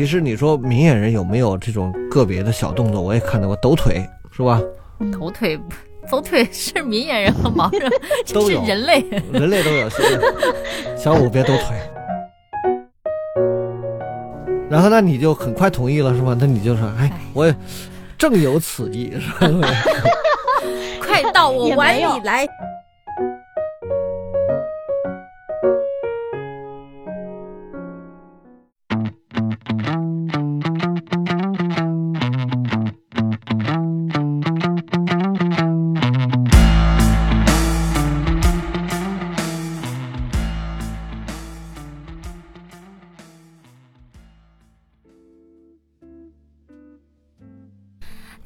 [0.00, 4.58] 其实你说明眼人有没有这种个别的小动作，我也看到过，抖腿是吧？
[5.12, 5.60] 抖腿，
[6.10, 7.90] 抖腿是明眼人和盲人，
[8.32, 9.04] 都是有人类。
[9.30, 9.90] 人类都有。
[10.96, 11.76] 小五别抖腿。
[14.70, 16.34] 然后那你就很快同意了是吧？
[16.40, 17.54] 那你就说，哎，我也
[18.16, 19.68] 正有此意是吧？
[20.98, 22.48] 快到我碗里来。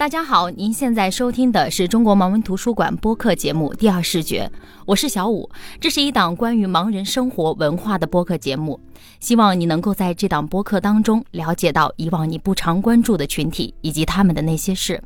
[0.05, 4.47] 大家好，您现在收听的是中国盲文图书馆播客节目《第二视觉》，
[4.85, 5.49] 我是小五。
[5.81, 8.79] 这是一档关于盲人生活文化的播客节目，
[9.19, 15.03] 希望你能够在这档播客当中了解到以往你不常关注的群体以及他们的那些事。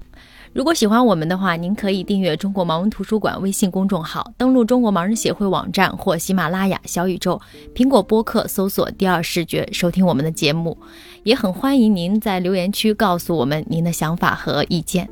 [0.58, 7.40] 如果喜欢我们的话，您可以订阅中国盲文图书馆微信公众号，登录中国盲人协会网站或喜马拉雅、小宇宙、
[7.72, 10.76] 苹果播客搜索“第二视觉”收听我们的节目。
[11.22, 15.08] 也很欢迎您在留言区告诉我们您的想法和意见。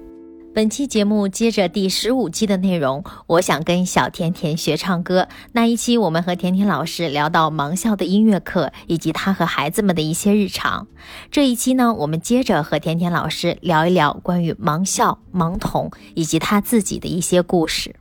[0.56, 5.28] 本期节目接着第十五期的内容，我想跟小甜甜学唱歌。
[5.52, 10.86] 那一期我们和甜甜老师聊到盲校的音乐课，以及他和孩子们的一些日常。
[11.30, 17.94] 这一期呢，我们接着和甜甜老师聊一聊关于盲校、盲童以及他自己的一些故事。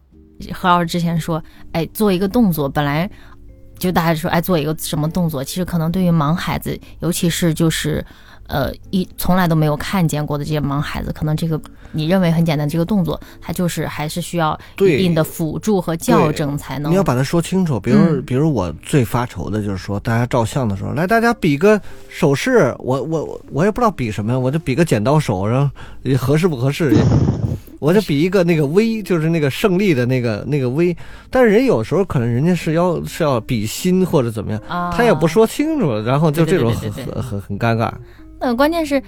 [0.53, 3.11] 何老师之前说，哎，做一个动作，本来
[3.77, 8.05] 就大家说，哎，做一个什么动作，其实可能对于盲孩子，尤其是就是。
[8.47, 11.59] 呃，一从来都没有看见过的这些盲孩子，可能这个
[11.91, 16.91] 你认为很简单这个动作，他就是还是需要一定的辅助和校正才能。
[16.91, 17.79] 你要把它说清楚。
[17.79, 25.69] 比如，嗯比如我最发愁的就是说，大家照相的时候，来大家比个手势，我我我也不知道比什么呀，我就比个剪刀手，然后
[26.17, 26.95] 合适不合适？
[27.79, 30.95] 我就比一个那个 V，就是那个胜利的那个那个 V。
[31.29, 37.91] 但是人有时候可能人家是要是要比心或者怎么样，啊，他也不说清楚，然后就这种很很很很尴尬。
[38.45, 39.01] 那关键是，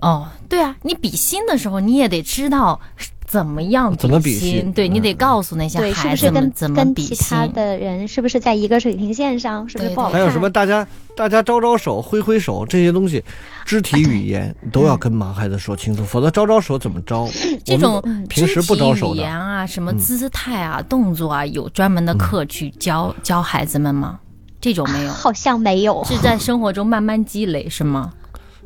[0.00, 2.80] 哦，对啊，你比心的时候，你也得知道
[3.26, 7.46] 怎么样怎么比心，对你得嗯告诉那些对，是孩不是跟子们怎么跟比其他。
[7.46, 9.68] 的人是不是在一个水平线上？
[9.68, 10.18] 是不是不好看？
[10.18, 10.84] 还有什么大家
[11.16, 13.22] 大家招招手、挥挥手这些东西，
[13.64, 17.28] 肢体语言 都要跟盲孩子说清楚，否则招招手怎么招？
[17.64, 19.22] 这种平时不招手肢体语。
[19.22, 24.18] 言啊，什么嗯姿态啊、动作啊，有专门的课去教教孩子们吗？
[24.60, 26.04] 这种没有，好像没有。
[26.04, 28.12] 是在生活中慢慢积累是吗？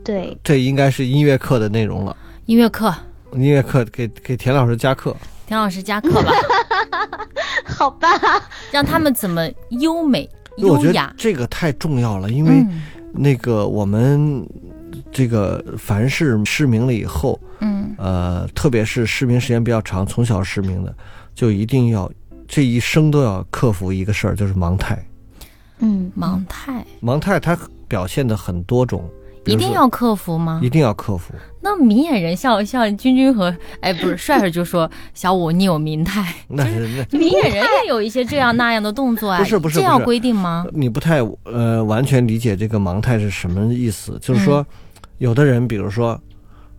[0.04, 2.14] 对，这应该是音乐课的内容了。
[2.46, 2.94] 音乐课，
[3.32, 5.16] 音乐课给给田老师加课，
[5.46, 6.32] 田老师加课吧，
[7.64, 8.08] 好吧，
[8.70, 11.12] 让他们怎么优美、因为我觉得优雅。
[11.16, 12.82] 这个太重要了，因为嗯。
[13.16, 14.44] 那个我们
[15.12, 17.94] 这个凡是失明了以后，嗯。
[17.96, 20.94] 呃，特别是失明时间比较长，从小失明的，
[21.34, 22.10] 就一定要
[22.46, 25.02] 这一生都要克服一个事儿，就是盲态。
[25.78, 26.84] 嗯，盲态。
[27.00, 29.08] 盲态它表现的很多种，
[29.46, 30.70] 一定要克服吗一？
[30.70, 31.32] 定要克服。
[31.60, 40.66] 那明眼人像像君君和哎不是 帅帅就说小五你有明态，那是那明眼人也有一些这样那样的动作啊，不是不是这样规定吗？
[40.72, 44.64] 你不太呃完全理解这个盲态是什么意思，就是说，
[45.18, 46.20] 有的人比如说。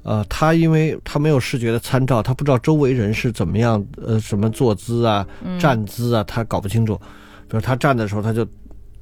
[0.07, 6.95] 呃，他因为他没有视觉的参照，他不知道周围人是怎么样，呃，什么坐姿啊、嗯站姿啊，他搞不清楚。
[7.47, 8.45] 比如他站的时候，他就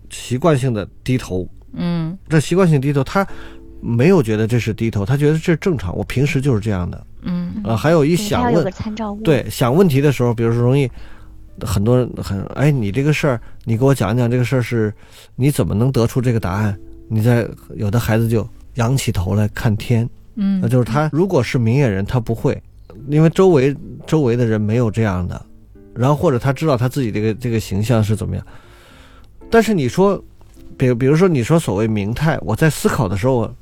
[0.09, 3.27] 习惯性的低头，嗯这习惯性低头，他
[3.81, 7.05] 没有觉得这是低头，他觉得这是正常，我平时就是这样的。
[7.23, 10.89] 嗯呃，还有一想问它要有个，参照物。，对，想问题的时候，比如说容易
[11.61, 14.93] 很多人很哎，你这个事儿，你给我讲讲这个事儿是，
[15.35, 16.77] 你怎么能得出这个答案？
[17.07, 22.61] 你在有的孩子就仰起头来看天，那嗯就是他如果是明眼人，他不会，
[23.07, 23.75] 因为周围
[24.07, 25.45] 周围的人没有这样的，
[25.93, 28.45] 然后或者他知道他自己这个这个形象是怎么样，
[29.49, 30.21] 但是你说，
[30.77, 33.55] 比比如说你说所谓明态，我在思考的时候，我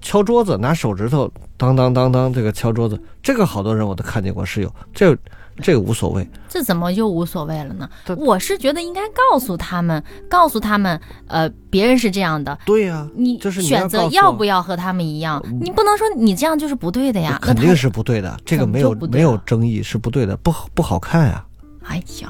[0.00, 5.16] 敲桌子拿手指头当当当当这个敲桌子，这个好多人我都看见过是有，这
[5.62, 6.28] 这个无所谓。
[6.48, 8.14] 这怎么就无所谓了呢他？
[8.16, 17.38] 我是觉得应该告诉他们，告诉他们，呃，别人是这样的，对呀、你就是你选择要不要和他们一样，你不能说你这样就是不对的呀。
[17.40, 21.44] 肯定是不对的，这个没有没有争议，是不对的，不好不好看呀、
[21.84, 22.28] 哎呀，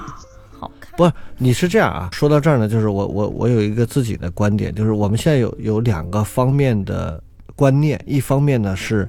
[0.60, 0.92] 好看。
[0.96, 2.08] 不，你是这样啊？
[2.12, 7.22] 说到这儿呢，就是我我我有一个自己的观点，就是我们现在有有两个方面的
[7.56, 9.08] 观念，一方面呢是，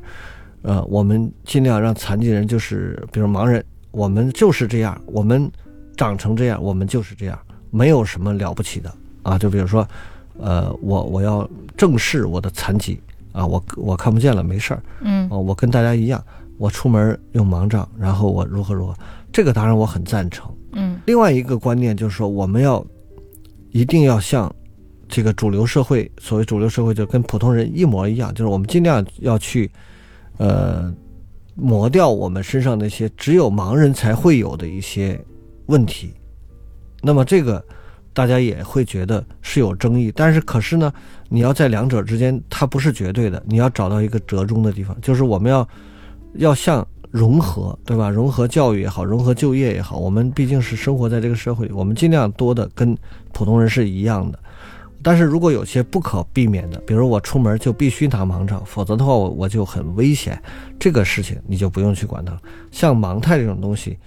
[0.61, 5.49] 呃，我们尽量让残疾人，就是比如盲人，我们就是这样，我们
[5.95, 7.37] 长成这样，我们就是这样，
[7.71, 8.91] 没有什么了不起的
[9.23, 9.37] 啊。
[9.37, 9.87] 就比如说，
[10.39, 12.99] 呃，我我要正视我的残疾
[13.31, 16.23] 啊，我我看不见了，没事儿，嗯哦，我跟大家一样，
[16.57, 18.95] 我出门用盲杖，然后我如何如何，
[19.35, 20.49] 这个当然我很赞成。
[20.71, 22.81] 嗯另外一个观念就是说，我们要
[23.71, 24.49] 一定要像
[25.09, 29.69] 这个主流社会，所谓主流社会就跟普通人一模一样，就是我们尽量要去，
[30.37, 30.89] 呃，
[31.53, 35.19] 磨掉我们身上那些只有盲人才会有的一些
[35.65, 36.13] 问题。
[37.01, 37.61] 那么这个
[38.13, 40.93] 大家也会觉得是有争议，但是可是呢，
[41.27, 45.67] 你要在两者之间，它不是绝对的，你要找到一个折中的地方，就是我们要
[46.35, 48.09] 要像融合，对吧？
[48.09, 52.93] 融合教育也好，融合就业也好，我们毕竟是生活在这个社会，我们尽量多的跟
[53.31, 54.37] 普通人是一样的。
[55.01, 60.37] 但是如果有些不可避免的，比如我出门就必须拿盲杖，否则的话我我就很危险，
[60.77, 62.41] 这个事情你就不用去管它了。
[62.69, 63.97] 像盲态这种东西，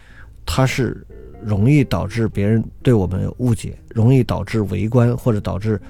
[0.44, 1.02] 它是
[1.42, 5.80] 容易导致别人对我们有误解，容易导致围观或者导致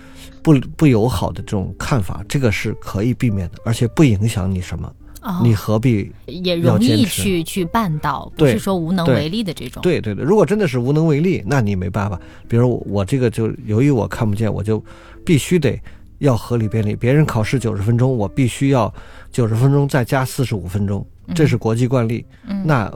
[0.41, 4.93] 不不友好的这种看法，这个是可以避免的，而且不影响你什么。
[5.29, 9.83] 哦，你何必也容易去去办到，不是说无能为力的这种。
[9.83, 12.19] 对对对，如果真的是无能为力，那你没办法。
[12.49, 14.83] 比如我我这个就由于我看不见，我就
[15.27, 15.79] 必须得
[16.21, 16.97] 要合理便利。
[16.97, 18.91] 别人考试九十分钟，我必须要
[19.31, 22.25] 九十分钟再加四十五分钟，这是国际惯例。
[22.47, 22.91] 嗯那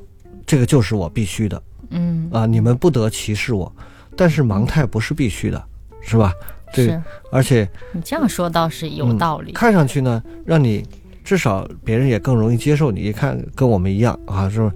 [0.47, 3.71] 这个就是我必须的嗯啊，你们不得歧视我。
[4.17, 5.63] 但是盲态不是必须的，
[6.01, 6.33] 是吧？
[6.75, 9.53] 对，是而且你这样说倒是有嗯道理。
[9.53, 10.83] 看上去呢，让你
[11.25, 13.01] 至少别人也更容易接受你。
[13.01, 14.73] 一看跟我们一样啊，是吧？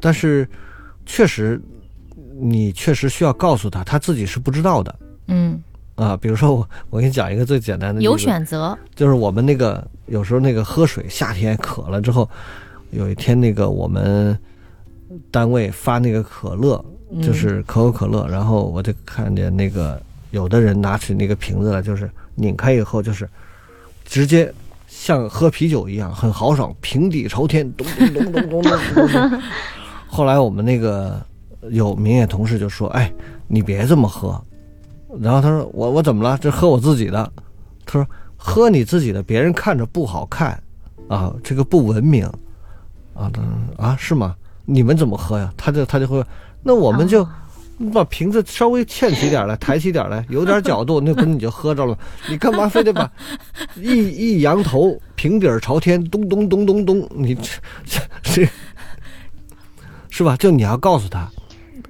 [0.00, 0.48] 但是
[1.04, 1.60] 确实，
[2.38, 4.94] 你确实需要告诉他，他自己是不知道的
[5.26, 5.60] 嗯，
[5.96, 6.16] 啊。
[6.16, 8.76] 比如说我，我给你讲一个最简单的，有，选择。
[8.94, 12.28] 就是我们那个有时候那个喝水，夏天渴了之后，
[12.90, 14.38] 有一天那个我们
[15.30, 16.82] 单位发那个可乐，
[17.12, 20.00] 嗯就是可口可乐，然后我就看见那个
[20.30, 23.28] 有的人拿起那个瓶子来，就是拧开以后就是
[24.04, 24.50] 直接
[24.90, 29.40] 像喝啤酒一样很豪爽，平底朝天，咚咚咚咚咚咚。
[30.08, 31.24] 后来我们那个
[31.70, 33.10] 有明野同事就说：“哎，
[33.46, 34.38] 你别这么喝。”
[35.20, 36.36] 然后他说：“我我怎么了？
[36.38, 37.32] 这喝我自己的。”
[37.86, 38.06] 他说
[38.36, 40.60] ：“喝你自己的，别人看着不好看，
[41.08, 42.26] 啊，这个不文明，
[43.14, 43.30] 啊，
[43.78, 44.34] 啊是吗？
[44.64, 46.22] 你们怎么喝呀？”他就他就会，
[46.64, 47.26] 那我们就、
[47.88, 51.96] 把瓶子稍微欠起点来，抬起点来，有点角度，那不是你就喝着了？
[52.28, 53.10] 你干嘛非得把
[53.76, 57.50] 一一扬头，瓶底儿朝天，咚咚咚咚咚，你这
[57.84, 58.48] 这这
[60.10, 60.36] 是吧？
[60.36, 61.26] 就你要告诉他，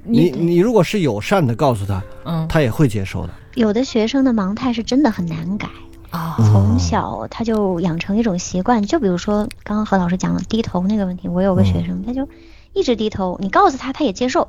[0.04, 3.32] 你你如果是友善的告诉他，嗯他也会接受的。
[3.54, 5.68] 有的学生的盲态是真的很难改，
[6.10, 12.28] 啊从小他就养成一种习惯，就比如说刚刚何老师讲的低头那个问题，我有个学生他就
[12.72, 14.48] 一直低头，你告诉他他也接受，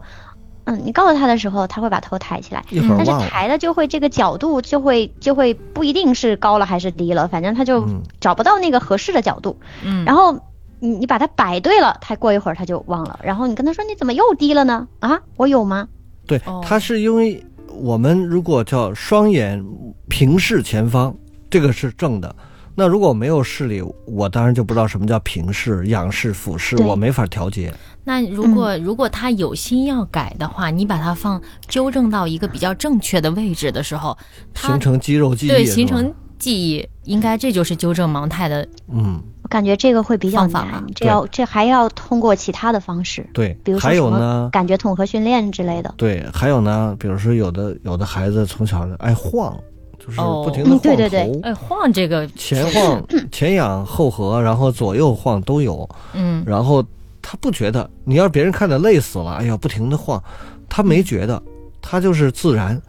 [0.65, 10.33] 嗯，你告诉他的时候他会把头抬起来，但是抬的就会这个角度就会就会不一定是高了还是低了，反正他就嗯找不到那个合适的角度，嗯，然后
[10.79, 14.87] 你你把它摆对了，他过一会儿他就忘了，然后你跟他说你怎么又低了呢？
[14.99, 15.87] 啊，我有吗？
[16.27, 19.63] 对哦，他是因为我们如果叫双眼
[20.07, 21.13] 平视前方，
[21.49, 22.35] 这个是正的。
[22.75, 27.73] 那如果没有视力，我当然就不知道什么叫平视、仰视、俯视，我没法调节。
[28.03, 34.17] 那如果、如果他有心要改的话，你把它放纠正到一个比较正确的位置的时候，
[34.55, 38.67] 形成肌肉记忆，对形成记忆，应该这就是纠正盲态的。
[38.91, 40.47] 嗯，我感觉这个会比较
[40.95, 43.77] 这要这还要通过其他的方式，对比如。
[43.77, 45.93] 说还有什么呢，感觉统合训练之类的。
[45.97, 49.55] 对，还有呢，比如说有的有的孩子从小爱晃，
[50.03, 55.87] 就是哦不停的晃头，嗯对对对哎，晃这个前晃、前仰后合，然后左右晃都有。
[56.13, 56.83] 嗯然后
[57.21, 60.21] 他不觉得，你要是别人看的累死了，哎呀，不停的晃，
[60.67, 61.41] 他没觉得，
[61.81, 62.81] 他就是自然。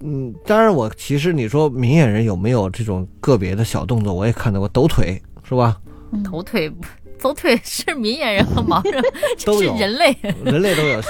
[0.00, 5.78] 嗯，当然我其实你说明眼人有没有这种个别的小动作，我也看到过，抖腿是吧？
[6.12, 6.72] 嗯抖腿。
[7.18, 9.02] 抖腿是明眼人和盲人，
[9.38, 10.14] 这都是人类。
[10.44, 11.00] 人类都有。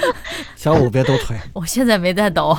[0.56, 2.54] 小五别抖腿我现在没在抖，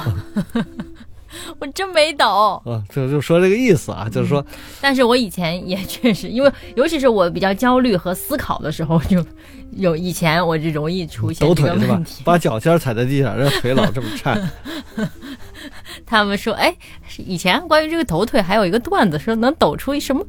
[1.60, 2.62] 我真没抖。
[2.66, 4.46] 啊，就就说这个意思啊，就是说，
[4.82, 9.24] 但是我以前也确实，因为尤其是我比较焦虑和思考的时候，就
[9.72, 12.24] 有以前我就容易出现抖腿是吧个问题？。
[12.24, 14.50] 把脚尖踩在地上，让腿老这么颤。
[16.06, 16.76] 他们说，哎，
[17.18, 20.24] 以前关于这个抖腿还有一个段子，说能抖出一什么，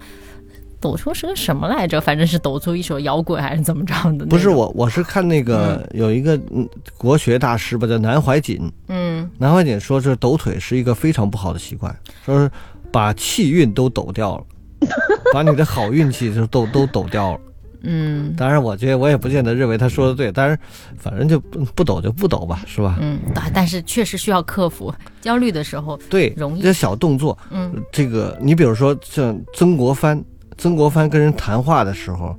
[0.80, 2.00] 抖出是个什么来着？
[2.00, 4.26] 反正是抖出一首摇滚还是怎么着的？
[4.26, 8.71] 不是，我，我是看那个有一个嗯国学大师吧，叫南怀瑾。
[8.88, 12.50] 嗯，南怀瑾说，这抖腿是一个非常不好的习惯，说是
[12.92, 14.45] 把气运都抖掉了，
[15.33, 17.40] 把你的好运气就都都抖掉了。
[17.88, 20.59] 嗯当然，我觉得我也不见得认为他说的对，但是
[20.99, 22.97] 反正就不不抖就不抖吧，是吧？
[23.00, 30.21] 嗯，但但是确实需要克服焦虑的时候，对，容易这小动作，嗯这个你比如说像曾国藩
[30.58, 32.34] 曾国藩跟人谈话的时候，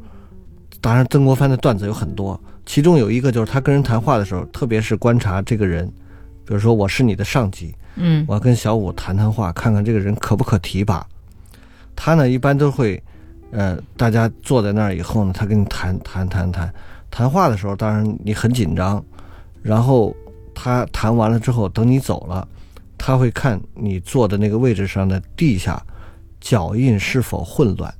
[0.81, 5.85] 当然曾国藩的段子有很多，其中有一个就是他跟人谈话的时候，特别是观察这个人，
[6.45, 11.05] 比如说我是你的上级，嗯我要跟小五谈谈话，看看这个人可不可提拔。
[11.95, 13.01] 他呢一般都会，
[13.51, 16.73] 呃，大家坐在那儿以后呢，他跟你谈谈谈谈，
[17.09, 19.03] 谈话的时候，当然你很紧张，
[19.61, 20.15] 然后
[20.53, 22.47] 他谈完了之后，等你走了，
[22.97, 25.81] 他会看你坐的那个位置上的地下
[26.39, 27.93] 脚印是否混乱。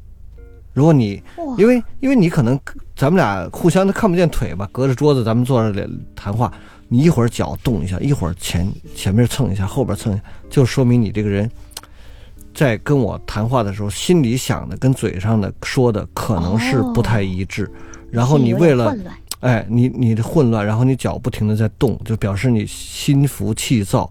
[0.78, 1.20] 如果你
[1.58, 2.60] 因为因为你可能
[2.96, 6.54] 咱们俩互相都看不见腿吧，隔着桌子咱们坐着谈话，
[6.88, 11.50] 你一会儿脚动一下，一会儿前前面蹭一下，后边蹭一下，就说明你这个人
[12.54, 17.68] 在跟我谈话的时候，心里想的跟嘴上的说的可能是不太一致。
[18.12, 18.96] 然后你为了
[19.40, 24.08] 哎，你你的混乱，然后你脚不停的在动，就表示你心浮气躁。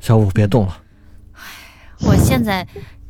[0.00, 0.76] 小五别动了，
[2.00, 2.66] 我现在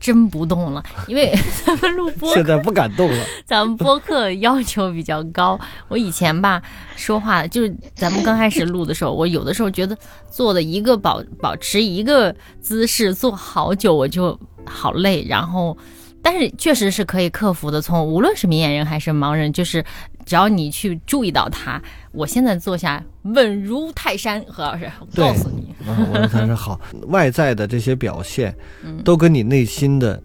[0.07, 1.37] 真不动了，因为
[1.67, 3.27] 咱们录播现在不敢动了。
[3.45, 5.59] 咱们播客要求比较高。
[5.89, 6.63] 我以前吧
[6.95, 9.99] 说话，就是咱们刚开始录的时候，我有的时候觉得
[10.31, 15.27] 做的一个保保持一个姿势做好久，我就好累。
[15.29, 15.77] 然后，
[16.23, 17.83] 但是确实是可以克服的。
[17.83, 19.85] 从无论是明眼人还是盲人，就是
[20.27, 21.81] 只要你去注意到他，
[22.11, 24.45] 我现在坐下稳如泰山。
[24.49, 26.79] 何老师，我告诉你，啊，我说他是好，
[27.09, 30.21] 外在的这些表现嗯，都跟你内心的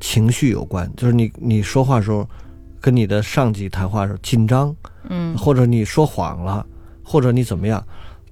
[0.00, 0.90] 情绪有关。
[0.96, 2.26] 就是你你说话时候，
[2.80, 4.74] 跟你的上级谈话时候紧张，
[5.10, 6.66] 嗯或者你说谎了，
[7.04, 7.84] 或者你怎么样，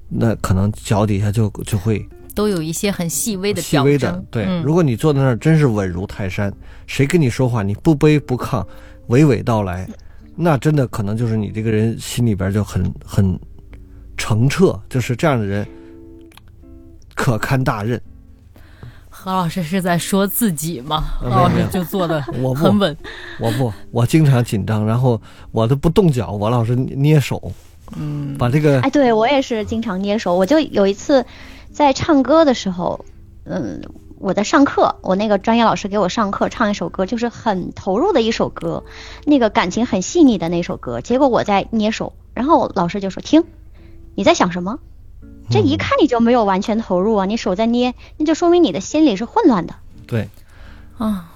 [0.08, 4.24] 那可能脚底下就就会都有一些很细微的表细微的。
[4.30, 4.46] 对。
[4.46, 6.50] 嗯如果你坐在那儿真是稳如泰山，
[6.86, 8.64] 谁跟你说话你不卑不亢，
[9.08, 9.86] 娓娓道来，
[10.36, 13.38] 那真的可能就是你这个人心里边就很很
[14.16, 15.66] 澄澈，就是这样的人
[17.14, 18.00] 可堪大任。
[19.08, 20.96] 何老师是在说自己吗？
[20.96, 22.96] 啊何老师就坐的我不很稳。
[23.38, 25.20] 我不，我经常紧张，然后
[25.52, 27.52] 我都不动脚，我老是捏手，
[27.96, 30.34] 嗯把这个哎，对我也是经常捏手。
[30.34, 31.26] 我就有一次
[31.70, 33.04] 在唱歌的时候，
[33.44, 33.82] 嗯，
[34.20, 38.84] 我在上课，我那个专业老师给我上课唱一首歌，就是很投入的一首歌，
[39.24, 41.00] 那个感情很细腻的那首歌。
[41.00, 43.44] 结果我在捏手，然后老师就说：“听，
[44.14, 44.78] 你在想什么？
[45.50, 49.74] 这一看你就没有完全投入啊，你手在捏，那就说明你的心里是混乱的。
[50.06, 50.28] 对，
[50.98, 51.30] 啊，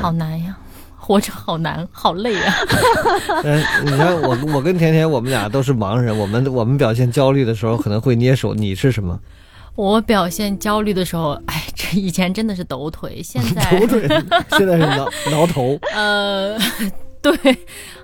[0.00, 0.56] 好难呀，
[0.96, 2.54] 活着好难，好累啊。
[3.42, 9.18] 嗯， 你看我我跟甜甜，我们俩都是盲人，我们我们表现焦虑的时候可能会捏手，你是什么？
[9.76, 14.06] 我表现焦虑的时候，哎，这以前真的是抖腿，现在抖腿，
[14.50, 16.56] 现在是挠 挠头，呃，
[17.20, 17.32] 对，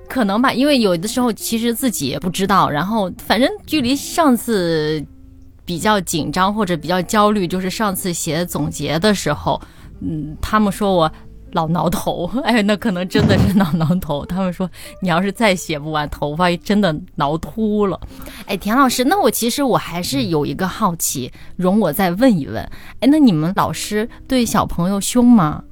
[0.09, 5.05] 可能吧，因为有的时候其实自己也不知道，然后反正距离上次
[5.65, 9.61] 比较紧张或者比较焦虑，就是上次写总结的时候，
[10.01, 11.13] 嗯，他们说我。
[11.53, 14.25] 老挠头， 哎，那可能真的是挠挠头。
[14.27, 14.69] 他们说，
[15.01, 17.99] 你要是再写不完，头发真的挠秃了。
[18.47, 22.63] 哎，田老师，那我其实我还是有一个好奇，容我再问一问。
[23.01, 25.65] 哎，那你们老师对小朋友凶吗？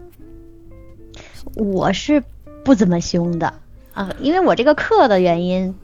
[1.54, 2.23] 我是
[2.64, 3.52] 不怎么凶的
[3.94, 5.75] 啊，因为我这个课的原因，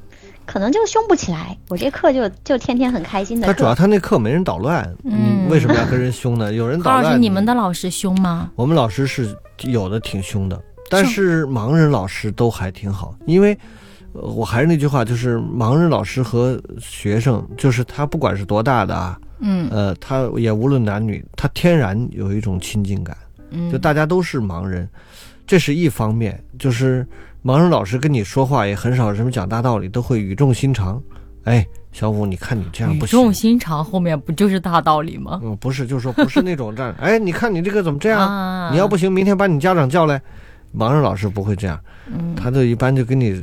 [0.45, 1.57] 可能就凶不起来。
[1.69, 3.53] 我这课就就天天很开心的课。
[3.53, 6.53] 他主要他那课没人捣乱，嗯你为什么要跟人凶呢？
[6.53, 8.51] 有人 捣乱老师，你们的老师凶吗？
[8.55, 13.53] 我们老师是有的挺凶的，但是盲人老师都还挺好，因为。
[13.53, 23.17] 呃我还是那句话，就是盲人老师和学生，就是他不管是多大的啊，嗯呃，他也无论男女，他天然有一种亲近感。
[23.51, 24.89] 嗯，就大家都是盲人，
[25.49, 26.41] 这是一方面。
[26.61, 27.05] 就是
[27.43, 31.03] 盲人老师跟你说话也很少什么讲大道理，都会语重心长。
[31.45, 33.33] 哎，小五，你看你这样不行重。
[33.33, 35.41] 心长后面不就是大道理吗？
[35.43, 36.95] 嗯，不是，就是说不是那种这样。
[37.01, 38.21] 哎，你看你这个怎么这样？
[38.21, 40.21] 啊，你要不行，明天把你家长叫来。
[40.77, 41.79] 盲人老师不会这样，
[42.13, 43.41] 嗯他就一般就跟你，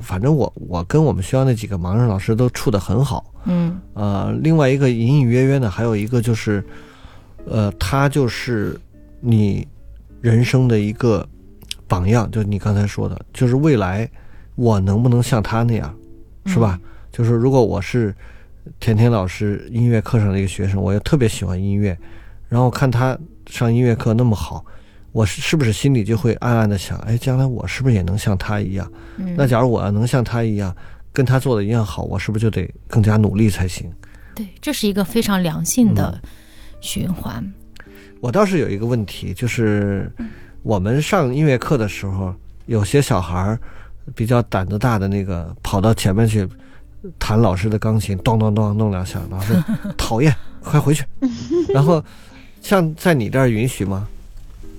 [0.00, 3.34] 反正我我跟我们学校那几个盲人老师都处得很好。
[3.46, 6.64] 嗯呃，另外一个隐隐约约呢，还有一个就是，
[7.46, 8.78] 呃，他就是
[9.18, 9.66] 你
[10.20, 11.28] 人生的一个
[11.88, 14.08] 榜样，就你刚才说的，就是未来
[14.54, 15.92] 我能不能像他那样，
[16.46, 16.78] 是吧？
[17.18, 18.14] 就是如果我是
[18.78, 21.98] 甜甜老师音乐课上的一个学生，我又特别喜欢音乐，
[22.48, 24.64] 然后看他上音乐课那么好。
[25.10, 28.88] 我是是不是心里就会暗暗的想，哎，将来我是不是也能像他一样？
[29.16, 30.72] 嗯，那假如我要能像他一样，
[31.12, 33.90] 跟他做的一样好，我是不是就得更加努力才行？
[34.36, 36.30] 对，这是一个非常良性的嗯
[36.80, 37.44] 循环。
[38.20, 40.08] 我倒是有一个问题，就是
[40.62, 42.32] 我们上音乐课的时候，
[42.66, 43.58] 有些小孩儿
[44.14, 46.46] 比较胆子大的那个，跑到前面去
[47.18, 49.54] 弹老师的钢琴，咚咚咚弄两下，老师
[49.96, 51.04] 讨厌，快回去。
[51.72, 52.02] 然后
[52.60, 54.06] 像在你这儿允许吗？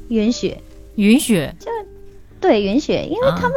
[0.09, 0.57] 允许，
[0.95, 1.69] 允许就
[2.41, 3.53] 对，允许，因为啊他们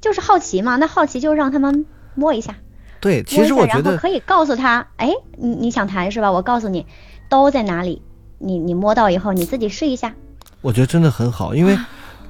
[0.00, 1.84] 就是好奇嘛，那好奇就让他们
[2.14, 2.56] 摸一下，
[3.00, 6.30] 对，其实我觉得可以告诉他，哎，你你想弹是吧？
[6.30, 6.86] 我告诉你，
[7.28, 8.00] 刀在哪里，
[8.38, 10.14] 你你摸到以后你自己试一下。
[10.60, 11.76] 我觉得真的很好，因为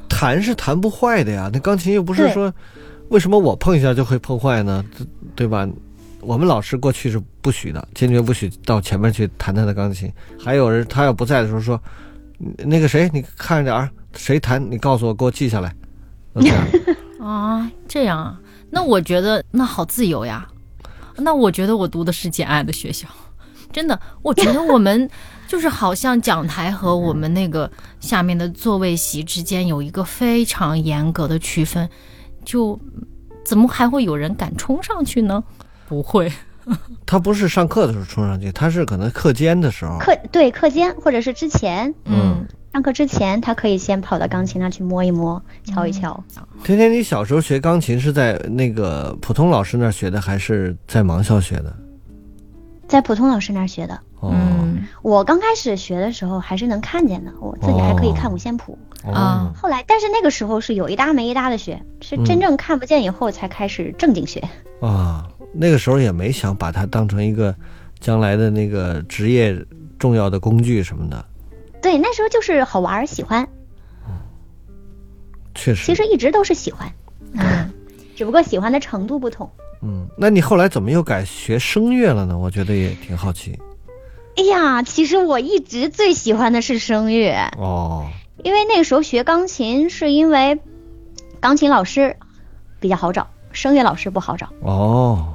[0.08, 1.50] 弹是弹不坏的呀。
[1.52, 2.52] 那钢琴又不是说
[3.12, 4.82] 为什么我碰一下就会碰坏呢？
[4.96, 5.68] 对对吧？
[6.22, 10.10] 我们老师过去是不许的，坚决不许到前面去弹他的钢琴。
[10.40, 11.78] 还有人他要不在的时候说，
[12.56, 15.74] 那个谁，你看着点儿，谁弹你告诉我，给我记下来。
[17.20, 18.40] 啊， 这样啊，
[18.70, 20.48] 那我觉得那好自由呀。
[21.16, 23.06] 那我觉得我读的是简爱的学校，
[23.70, 25.10] 真的，我觉得我们
[25.46, 31.86] 就是好像讲台和我们那个下面的座位席之间有一个非常严格的区分，
[32.44, 32.78] 就
[33.44, 35.42] 怎么还会有人敢冲上去呢？
[35.88, 36.30] 不会，
[37.04, 39.98] 他不是上课的时候冲上去，他是可能课间的时候。
[39.98, 46.22] 课对课间或者是之前嗯，上课之前，他可以先跑到钢琴那去摸一摸、敲一敲。
[46.64, 51.76] 天天，你小时候学钢琴是在那个普通老师那儿学的，还是在盲校学的？
[52.88, 53.98] 在普通老师那儿学的。
[54.22, 58.78] 哦、嗯我刚开始学的时候还是能看见的，我自己还可以看五线谱。
[59.04, 64.40] 哦啊后来，但是那个时候是有一搭没一搭的学，是真正看不见以后才开始正经学。
[64.80, 67.52] 啊，那个时候也没想把它当成一个
[67.98, 69.56] 将来的那个职业
[69.98, 71.24] 重要的工具什么的。
[71.80, 73.48] 对，那时候就是好玩儿喜欢，
[75.54, 76.88] 确实，其实一直都是喜欢，
[77.34, 77.68] 嗯，
[78.14, 79.50] 只不过喜欢的程度不同。
[79.82, 82.38] 嗯，那你后来怎么又改学声乐了呢？
[82.38, 83.58] 我觉得也挺好奇。
[84.36, 88.06] 哎呀，其实我一直最喜欢的是声乐，哦，
[88.42, 90.58] 因为那个时候学钢琴是因为
[91.38, 92.16] 钢琴老师
[92.80, 94.48] 比较好找，声乐老师不好找。
[94.60, 95.34] 哦，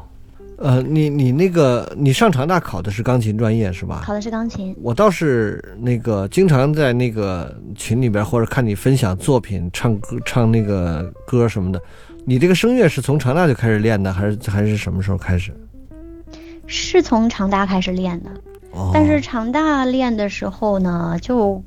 [0.57, 4.01] 呃，你你那个你上长大考的是钢琴专业是吧？
[4.03, 11.79] 考的是钢琴，我倒是那个经常在那个群里边或者看你分享作品、唱歌、唱那个歌什么的。
[12.25, 15.53] 你这个声乐是从长大就开始练的，还是还是什么时候开始？
[16.65, 18.29] 是从长大开始练的，
[18.77, 21.63] 哦，但是长大练的时候呢，就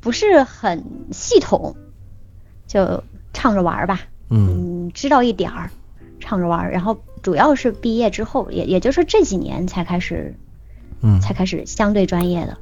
[0.00, 1.76] 不是很系统，
[2.66, 3.02] 就
[3.32, 4.00] 唱着玩儿吧，
[4.30, 5.70] 嗯嗯，知道一点儿，
[6.18, 6.72] 唱着玩儿。
[6.72, 10.34] 然后主要是毕业之后，也也就是这几年才开始，
[11.02, 12.58] 嗯，才开始相对专业的。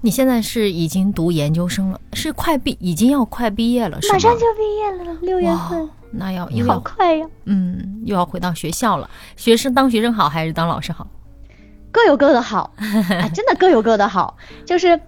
[0.00, 4.12] 你现在是已经读研究生了，是快毕，已经要快毕业了，是吗？
[4.14, 7.26] 马上就毕业了，六月份哇，，那要又好要快呀！
[7.46, 9.10] 嗯，又要回到学校了。
[9.36, 11.04] 学生当学生好还是当老师好？
[11.98, 15.00] 各有各的好，啊， 真的各有各的好，就是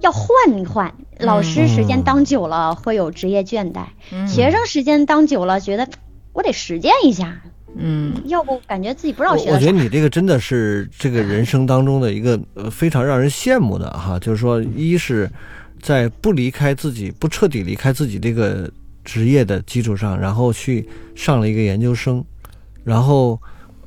[0.00, 0.92] 要换一换。
[1.20, 4.26] 老师时间当久了会有职业倦怠，嗯。
[4.26, 5.88] 学生时间当久了觉得
[6.32, 7.40] 我得实践一下，
[7.76, 8.12] 嗯。
[8.24, 9.52] 要不感觉自己不知道学。
[9.52, 15.30] 我觉得你这个真的是这个人生当中的一个呃非常让人羡慕的哈，就是说，一是
[15.80, 18.68] 在不离开自己、不彻底离开自己这个
[19.04, 22.24] 职业的基础上，然后去上了一个研究生，
[22.82, 23.40] 然后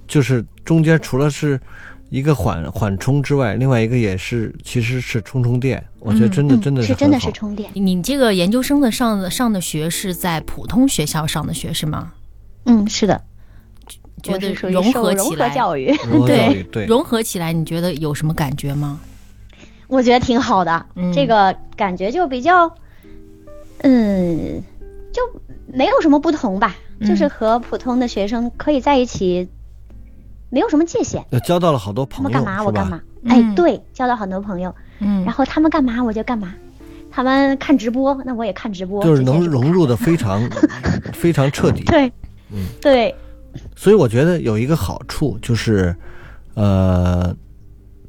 [0.07, 1.59] 就是中间除了是
[2.09, 5.83] 一个缓缓冲之外，另外一个也是其实是充充电。
[5.99, 12.13] 我觉得真的嗯真的是真的是充电，你这个研究生的上的上的学是在普通学校上的学是吗？
[12.65, 13.21] 嗯，是的，
[14.23, 16.85] 觉得我是属于融合合起来，教育，融合教育对对。
[16.85, 18.99] 融合起来，你觉得有什么感觉吗？
[19.87, 20.85] 我觉得挺好的。
[20.95, 21.11] 嗯。
[21.13, 22.73] 这个感觉就比较，
[23.79, 24.61] 嗯，
[25.13, 25.21] 就
[25.65, 27.07] 没有什么不同吧，嗯。
[27.07, 29.47] 就是和普通的学生可以在一起，
[30.49, 31.23] 没有什么界限。
[31.31, 32.81] 呃交到了好多朋友，们干嘛我是吧？
[32.81, 33.31] 干嘛，嗯。
[33.31, 35.23] 哎，对，交到很多朋友，嗯。
[35.23, 36.53] 然后他们干嘛我就干嘛，
[37.11, 40.41] 他们看直播，那我也看直播，就是能融入的非常
[41.13, 41.83] 非常彻底。
[41.83, 42.11] 对，
[42.51, 42.65] 嗯。
[42.81, 43.13] 对，
[43.75, 45.95] 所以我觉得有一个好处就是，
[46.53, 47.35] 呃，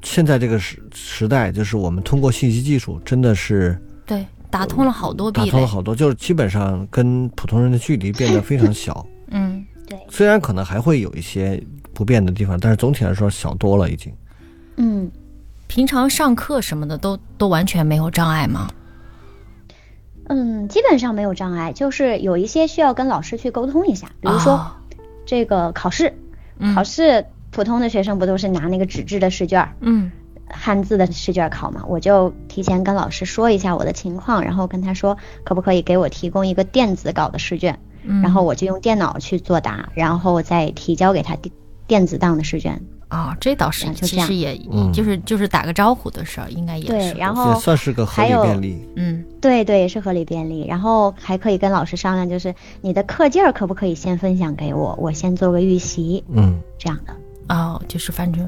[0.03, 5.31] 现在这个时时代，就是我们通过信息技术，真的是对，打通了好多。
[5.31, 9.05] 打通了好多，就是基本上跟普通人的距离变得非常小。
[9.31, 11.63] 嗯，对，虽然可能还会有一些
[11.99, 14.15] 不便的地方，但是总体来说小多了已经。
[14.77, 15.11] 嗯，
[15.67, 18.69] 平常上课什么的都都完全没有障碍吗？
[20.29, 24.71] 嗯，基本上没有障碍，就是有一些需要跟老师去沟通一下，比如说、哦
[25.27, 26.15] 这个考试，
[26.59, 30.13] 嗯考试普通的学生不都是拿那个纸质的试卷，嗯
[30.49, 31.85] 汉字的试卷考嘛？
[31.89, 41.37] 我就提前跟老师说一下我的情况，然后跟他说可不可以给我提供一个电子稿的试卷，嗯，然后我就用电脑去作答，然后再提交给他
[41.89, 42.81] 电电子档的试卷。
[43.11, 48.89] 哦，这倒是啊，就这样其实也嗯就是就是打个招呼的事儿，应该也对是，然后也算是个合理便利。
[48.97, 50.67] 嗯对对，也是合理便利。
[50.69, 57.15] 然后还可以跟老师商量，就是你的课件儿可不可以先分享给我，我先做个预习，嗯，这样的。
[57.49, 58.47] 哦，就是反正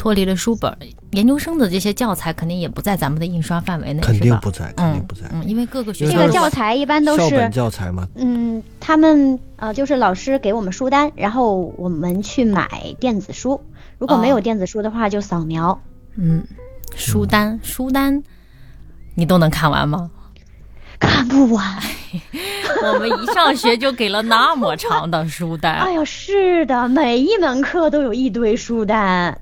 [0.00, 0.74] 脱离了书本，
[1.10, 5.22] 研究生的这些教材肯定也不在咱们的印刷范围内，肯是吧定不在，肯定嗯不在。
[5.30, 12.66] 嗯，因为各个学因为它是这个教材一般都是校本教材嘛，嗯，他们呃就是老师给我们书单，然后我们去买
[12.98, 13.60] 电子书。
[13.98, 15.78] 如果没有哦电子书的话，就扫描。
[16.16, 16.42] 嗯，
[16.96, 18.22] 书单书单
[19.14, 20.10] 你都能看完吗？
[20.98, 21.62] 看不完。
[22.82, 29.38] 我们一上学就给了那么长的书单 哎，呀，是的，每一门课都有一堆书单，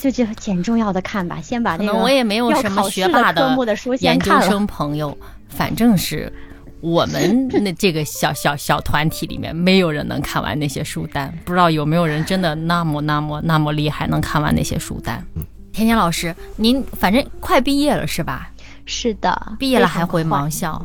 [0.00, 4.40] 就就捡重要的看吧，先把可那个能我也没有什么学霸科目的书先研究。
[4.42, 5.16] 生朋友，
[5.48, 6.32] 反正是
[6.80, 11.32] 我们那这个小小小团体里面，没有人能看完那些书单。
[11.44, 15.24] 不知道有没有人真的那么那么那么厉害，能看完那些书单？
[15.72, 18.50] 甜甜老师，您反正快毕业了是吧？
[18.86, 20.84] 是的，毕业了还回快盲校？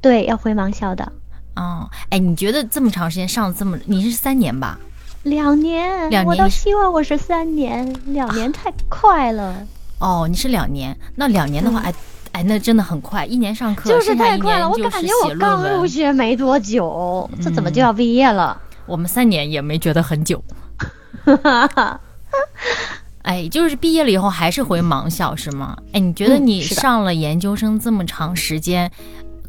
[0.00, 1.12] 对，要回盲校的。
[1.56, 4.78] 哦，哎，你觉得这么长时间上了这么，你是三年吧？
[5.24, 9.66] 两年，两年我倒希望我是三年，两年太快了，
[9.98, 11.94] 哦，你是两年，那两年的话，嗯哎
[12.32, 14.68] 哎，那真的很快，一年上课，就是太快了。
[14.68, 15.86] 我感觉我刚入。
[15.86, 18.60] 学没多久，这怎么嗯就要毕业了？
[18.86, 20.42] 我们三年也没觉得很久。
[23.22, 25.76] 哎，就是毕业了以后还是回盲校是吗？
[25.92, 28.90] 哎，你觉得你上了研究生这么长时间，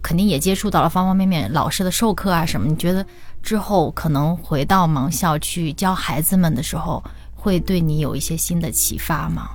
[0.01, 2.67] 肯定也接触到了方方面面老师的授课啊什么？
[2.67, 3.05] 你觉得
[3.45, 7.03] 之后可能回到盲校去教孩子们的时候，
[7.35, 9.51] 会对你有一些新的启发吗？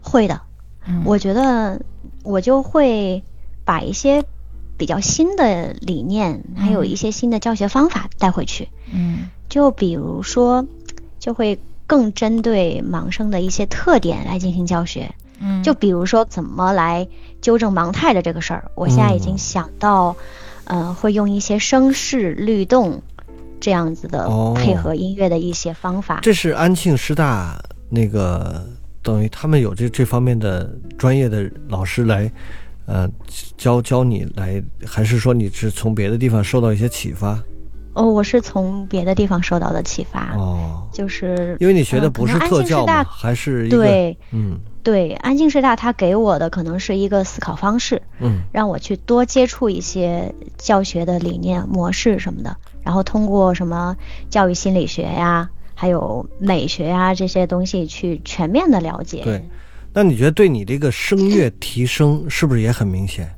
[0.00, 0.40] 会的，
[0.86, 1.82] 嗯我觉得
[2.22, 3.22] 我就会
[3.64, 4.24] 把一些
[4.78, 8.68] 比较新的理念，还有一些新的教学方法带回去。
[8.92, 10.64] 嗯就比如说，
[11.18, 15.12] 就会更针对盲生的一些特点来进行教学。
[15.40, 17.08] 嗯，就比如说怎么来
[17.40, 20.14] 纠正盲态的这个事儿，我现在已经嗯想到，
[20.70, 23.02] 呃，会用一些声势律动
[23.58, 26.20] 这样子的哦配合音乐的一些方法。
[26.22, 28.64] 这是安庆师大那个
[29.02, 32.30] 等于他们有这这方面的专业的老师来，
[32.86, 33.10] 呃，
[33.56, 37.42] 教教你来，还是说你是从别的地方受到一些启发？
[37.92, 53.96] 哦，我是从别的地方受到的启发，哦，就是因为你学的呃不是特教还是对嗯对，安庆师大它给我的可能是一个思考方式，嗯让我去多接触一些教学的理念模式什么的，然后通过什么
[54.30, 59.22] 教育心理学呀，还有美学呀这些东西去全面的了解。
[59.24, 59.44] 对。
[59.92, 63.28] 那你觉得对你这个声乐提升是不是也很明显？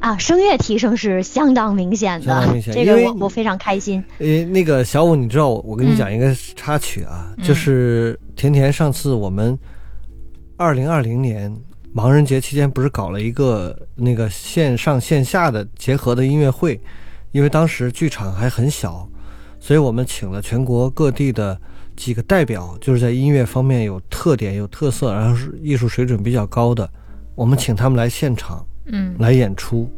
[0.00, 4.02] 啊，声乐提升是相当明显的，这个我我非常开心。
[4.18, 9.56] 呃，那个小五，你知道我我跟你讲一个插曲啊，就是甜甜上次我们
[10.56, 11.54] 二零二零年
[11.94, 16.80] 盲人节期间不是搞了一个那个线上线下的结合的音乐会，
[17.32, 19.06] 因为当时剧场还很小，
[19.58, 21.60] 所以我们请了全国各地的
[21.94, 26.88] 几个代表，就是在音乐方面有特点、有特色，然后是艺术水准比较高的，
[27.34, 28.64] 我们请他们来现场。
[28.86, 29.14] 嗯。
[29.18, 29.88] 来演出，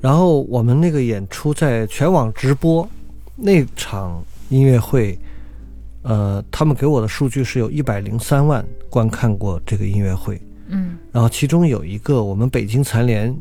[0.00, 2.88] 然后我们那个演出在全网直播，
[3.36, 5.18] 那场音乐会，
[6.02, 10.96] 呃，他们给我的数据是有一百零三万观看过这个音乐会，嗯。
[11.12, 13.34] 然后其中有一个我们北京残联，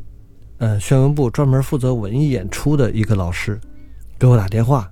[0.58, 3.60] 呃，宣文部专门负责文艺演出的一个老师，
[4.18, 4.92] 给我打电话，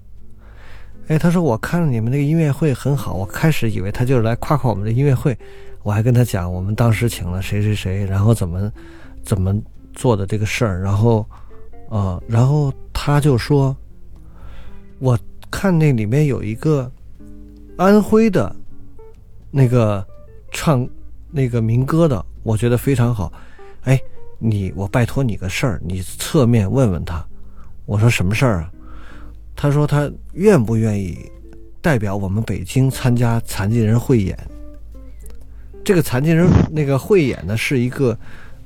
[1.08, 5.38] 哎，他说我看了你们那个音乐会很好，我开始以为他就是来夸夸我们的音乐会，
[5.84, 8.71] 我还跟他讲我们当时请了谁谁谁，然后怎么
[9.23, 9.56] 怎么
[9.93, 11.25] 做的这个事儿，然后，
[11.89, 13.75] 呃，然后他就说，
[14.99, 15.17] 我
[15.49, 16.91] 看那里面有一个
[17.77, 18.56] 安徽的
[19.51, 20.06] 那个
[20.51, 20.88] 唱
[21.32, 23.32] 那个民歌的，我觉得非常好。
[23.84, 23.99] 哎，
[24.39, 27.25] 你我拜托你个事儿，你侧面问问他。
[27.86, 28.71] 我说什么事儿啊？
[29.56, 31.17] 他说他愿不愿意
[31.82, 34.38] 代表我们北京参加残疾人汇演。
[35.86, 38.17] 这个残疾人那个汇演呢，是一个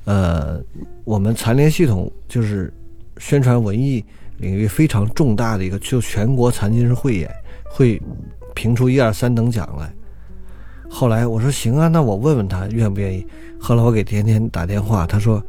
[0.04, 0.60] 呃，
[1.04, 2.72] 我们残联系统就是
[3.18, 4.04] 宣传文艺
[4.38, 7.30] 领域非常重大的一个，就全国残疾人汇演
[7.64, 8.00] 会
[8.54, 9.92] 评出一二三等奖来。
[10.90, 13.26] 后来我说行啊，那我问问他愿不愿意。
[13.58, 15.42] 后来我给甜甜打电话，他说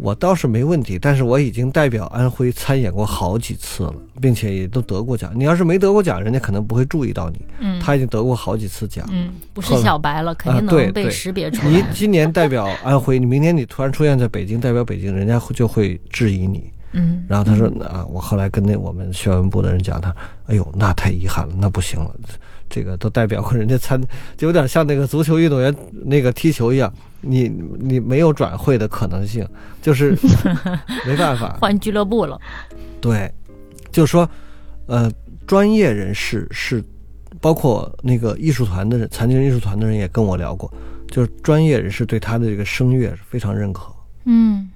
[0.00, 5.32] 我倒是没问题，但是我已经代表安徽参演过好几次了，并且也都得过奖。
[5.34, 7.40] 你要是没得过奖，人家可能不会注意到你。
[7.60, 9.06] 嗯他已经得过好几次奖。
[9.12, 11.82] 嗯，不是小白了，肯定能被识别出来你。
[11.92, 16.70] 今年代表安徽，你明年你突然出现在北京代表北京，人家会就会质疑你。
[16.96, 20.14] 嗯然后他说啊，我后来跟那我们宣文部的人讲，他，
[20.46, 22.14] 哎呦，那太遗憾了，那不行了，
[22.70, 24.00] 这个都代表过人家参，
[24.36, 26.92] 就有点像那个足球运动员那个踢球一样，
[27.26, 29.46] 你你没有转会的可能性，
[29.82, 30.16] 就是
[31.06, 31.56] 没办法。
[31.60, 32.40] 换俱乐部了。
[33.00, 33.32] 对，
[33.90, 34.28] 就是说，
[34.86, 35.10] 呃，
[35.46, 36.82] 专业人士是
[37.40, 40.72] 包括那个艺术团的人，残疾人艺术团的人也跟我聊过，
[41.08, 43.92] 就是专业人士对他的这个声乐是非常认可。
[44.24, 44.70] 嗯。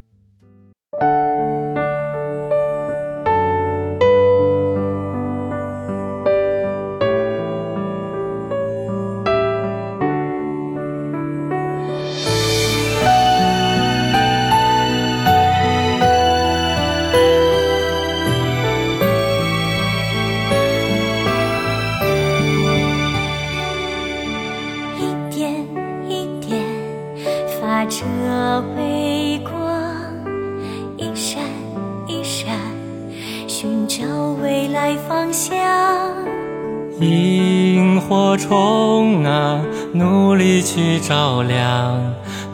[41.09, 41.99] 照亮，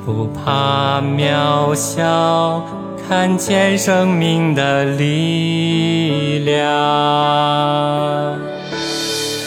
[0.06, 2.64] 不怕渺小，
[3.08, 6.54] 看见生命的力量。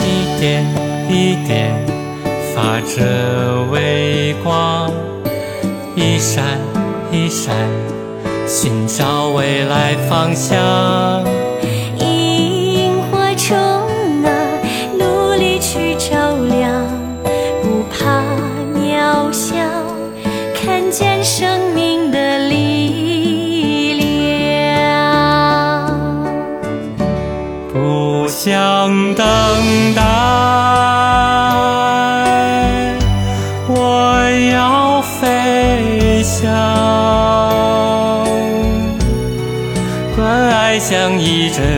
[0.01, 0.61] 一点
[1.09, 1.73] 一点
[2.53, 4.91] 发着微光，
[5.95, 6.43] 一闪
[7.09, 7.55] 一闪
[8.45, 10.57] 寻找未来方向。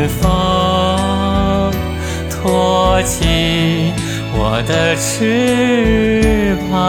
[0.07, 1.71] 方，
[2.29, 3.93] 托起
[4.33, 6.79] 我的翅膀。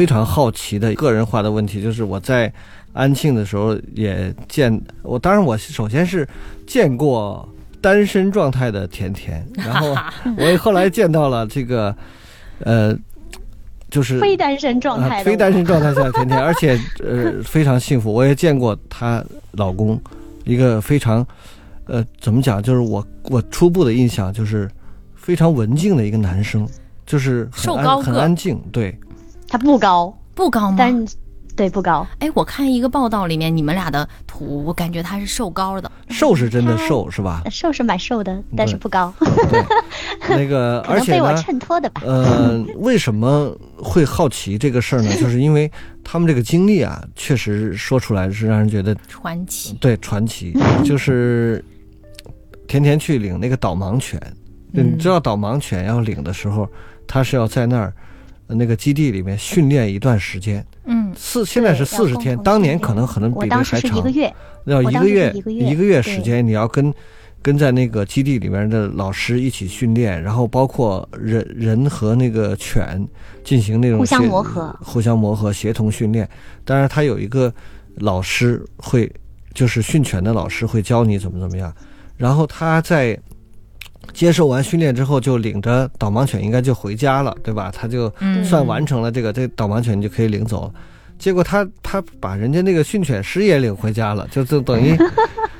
[0.00, 2.50] 非常好奇的个人化的问题，就是我在
[2.94, 6.26] 安庆的时候也见我，当然我首先是
[6.66, 7.46] 见过
[7.82, 9.94] 单身状态的甜甜，然后
[10.38, 11.94] 我也后来见到了这个
[12.60, 12.96] 呃，
[13.90, 18.10] 就是非单身状态非单身状态下的甜甜，而且呃非常幸福。
[18.10, 20.00] 我也见过她老公，
[20.44, 21.26] 一个非常
[21.84, 24.66] 呃怎么讲，就是我我初步的印象就是
[25.14, 26.66] 非常文静的一个男生，
[27.04, 28.98] 就是很安瘦高很安静，对。
[29.50, 30.76] 他不高，不高吗？
[30.78, 31.06] 但
[31.56, 35.90] 对不高，哎，我看一个报道里面你们俩的图，我感觉他是瘦高的。
[36.08, 37.42] 瘦是真的瘦是吧？
[37.50, 39.62] 瘦是蛮瘦的，但是不高，对，
[40.30, 42.00] 那个而且能被我，衬托的吧。
[42.06, 45.10] 呃， 为什么会好奇这个事儿呢？
[45.20, 45.70] 就是因为
[46.02, 51.62] 他们这个经历啊，确实说出来是让人觉得传奇，对传奇，就是
[52.68, 54.18] 甜甜去领那个导盲犬，
[54.72, 56.66] 嗯你知道导盲犬要领的时候，
[57.06, 57.92] 他是要在那儿呃
[58.54, 64.34] 那个基地里面训练一段时间，嗯，四现在是四十天，当年可能可能比这还长一个，月，
[64.64, 66.92] 要一个月一个月时间，你要跟
[67.42, 73.06] 跟在那个基地里面的老师一起训练，然后包括人人和那个犬
[73.42, 76.28] 进行那种互相磨合互相磨合、协同训练。
[76.64, 77.52] 当然，他有一个
[77.96, 79.10] 老师会，
[79.54, 81.74] 就是训犬的老师会教你怎么怎么样。
[82.16, 83.18] 然后他在
[84.12, 87.70] 接受完训练之后，就领着导盲犬应该就回家了，对吧？
[87.74, 90.74] 他就嗯算完成了这个，这导盲犬就可以领走了。
[91.18, 94.96] 结果他他把人家那个训犬师也领回家了，就就等于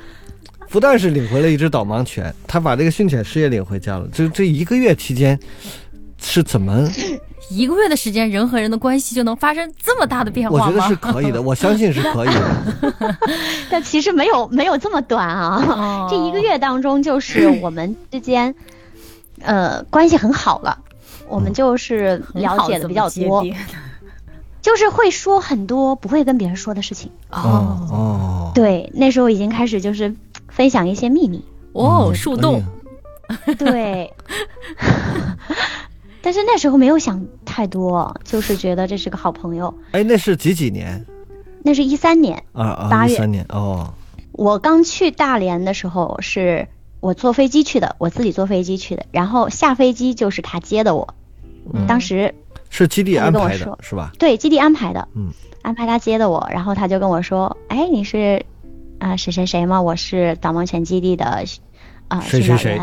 [0.69, 4.07] 不但是领回了一只导盲犬，他把这个训犬师也领回家了。
[4.11, 5.39] 这这一个月期间
[6.19, 6.89] 是怎么？
[7.51, 10.65] 一个月的时间，人和人的关系就能发生这么大的变化吗？
[10.65, 13.17] 我觉得是可以的， 我相信是可以的。
[13.69, 15.63] 但其实没有没有这么短啊。
[15.67, 18.55] 哦这一个月当中，就是我们之间，
[19.43, 20.79] 呃，关系很好了，
[21.27, 23.45] 我们就是了解的比较多，
[24.61, 27.11] 就是会说很多不会跟别人说的事情。
[27.31, 30.15] 哦哦，对，那时候已经开始就是
[30.47, 31.43] 分享一些秘密。
[31.73, 32.63] 哦，嗯树洞，
[33.57, 34.13] 对，
[36.21, 39.73] 但是那时候没有想太多，就是觉得这是个好朋友。
[39.91, 41.05] 哎，那是几几年？
[41.63, 43.93] 那是一三年，啊啊，八月一三年哦，
[44.31, 46.67] 我刚去大连的时候，是
[46.99, 51.15] 我坐飞机去的，我自己坐飞机去的，然后下飞机就是他接的我。
[51.73, 52.33] 嗯当时
[52.69, 54.11] 是基地安排的是吧？
[54.17, 55.31] 对，基地安排的，嗯，
[55.61, 58.43] 安排他接的我，然后他就跟我说，哎，你是
[58.97, 59.81] 啊、谁谁谁吗？
[59.81, 61.25] 我是导盲犬基地的
[62.07, 62.79] 啊、谁谁谁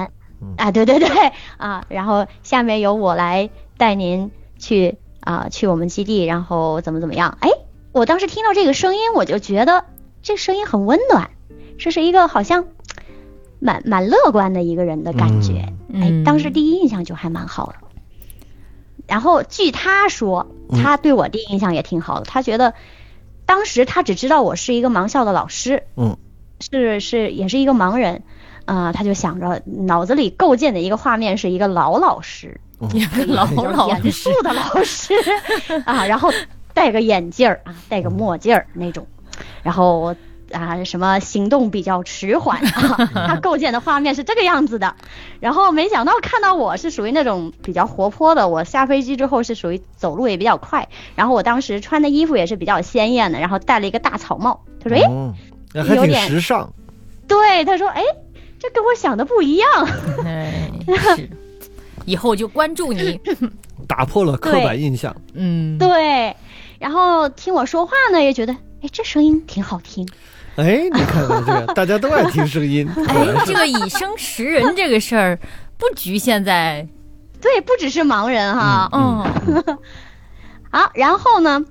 [0.56, 1.08] 啊，对对对
[1.56, 7.36] 啊，然后下面由我来带您去啊、去我们基地，然后怎么怎么样？
[7.40, 7.50] 哎，
[7.92, 9.84] 我当时听到这个声音，我就觉得
[10.22, 11.30] 这声音很温暖，
[11.78, 12.66] 这是一个好像
[13.58, 15.72] 蛮蛮乐观的一个人的感觉。
[15.88, 17.74] 嗯哎，当时第一印象就还蛮好的。
[19.06, 22.26] 然后据他说，嗯他对我第一印象也挺好的。
[22.26, 22.74] 他觉得
[23.46, 26.16] 当时他只知道我是一个盲校的老师，嗯，
[26.60, 28.22] 是是也是一个盲人，
[28.68, 32.60] 啊、他就想着脑子里构建的一个画面是一个老老师，
[32.92, 35.14] 一个老老严肃的老师
[35.86, 36.30] 啊，然后
[36.74, 39.06] 戴个眼镜儿啊，戴个墨镜儿那种，
[39.62, 40.14] 然后
[40.52, 44.94] 啊什么行动比较迟缓啊， 他构建的画面是这个样子的。
[45.40, 54.60] 然后没想到看到我是属于那种比较活泼的，我下飞机之后是属于走路也比较快，然后我当时穿的衣服也是比较鲜艳的，然后戴了一个大草帽。
[54.78, 55.34] 他说：“哎，哦，
[55.74, 56.70] 还挺有点时尚。
[57.26, 58.02] 对，他说：哎，
[58.58, 59.68] 这跟我想的不一样。
[60.24, 60.70] 哎，
[61.16, 61.28] 是，
[62.04, 63.20] 以后就关注你。
[63.86, 65.14] 打破了刻板印象。
[65.32, 66.34] 嗯，对，
[66.78, 70.06] 然后听我说话呢，也觉得哎，这声音挺好听。
[70.56, 72.86] 哎，你看看这个，大家都爱听声音。
[73.06, 75.38] 哎，这个以声识人这个事儿，
[75.78, 76.86] 不局限在
[77.40, 78.90] 对，不只是盲人哈。
[78.92, 79.78] 嗯
[80.70, 81.64] 好，然后呢，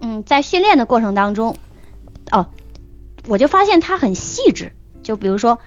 [0.00, 1.56] 嗯，在训练的过程当中，
[2.30, 2.46] 哦，
[3.26, 4.72] 我就发现他很细致。
[5.02, 5.58] 就比如说，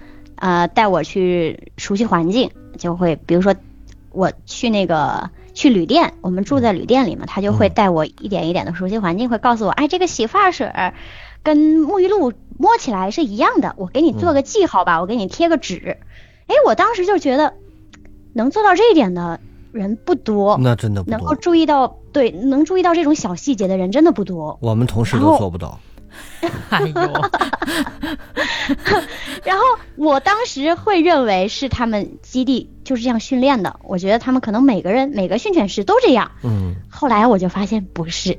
[0.42, 3.54] 呃，带我去熟悉环境，就会比如说
[4.10, 10.94] 我去那个去旅店，我们住在旅店里嘛，他就会带我一点一点的熟悉环境，会告诉我，哎，这个洗发水儿
[11.44, 15.98] 跟沐浴露摸起来是一样的，我给你做个记号吧，我给你贴个纸。
[16.48, 17.54] 哎，我当时就觉得
[18.32, 19.38] 能做到这一点的
[19.70, 20.58] 人不多。
[20.60, 24.58] 那真的不多，能够注意到，对，能注意到这种小细节的人真的不多。
[24.60, 25.78] 我们同事都做不到。
[26.70, 26.92] 哎呦，
[29.44, 29.62] 然后
[29.96, 36.30] 我当时会认为是他们基地就是这样训练的，我觉得他们可能每个人每个训犬师都这样。
[36.42, 38.36] 嗯，后来我就发现不是，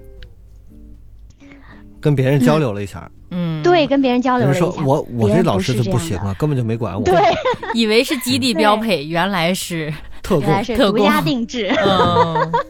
[2.01, 7.03] 跟别人交流了一下，嗯，对，，跟别人交流了一下，说我我这老师就不行啊，根本就没管我。
[7.03, 7.15] 对，
[7.73, 10.75] 以为是基地标配，原来是，特原来供。
[10.75, 11.67] 特供是独家定制。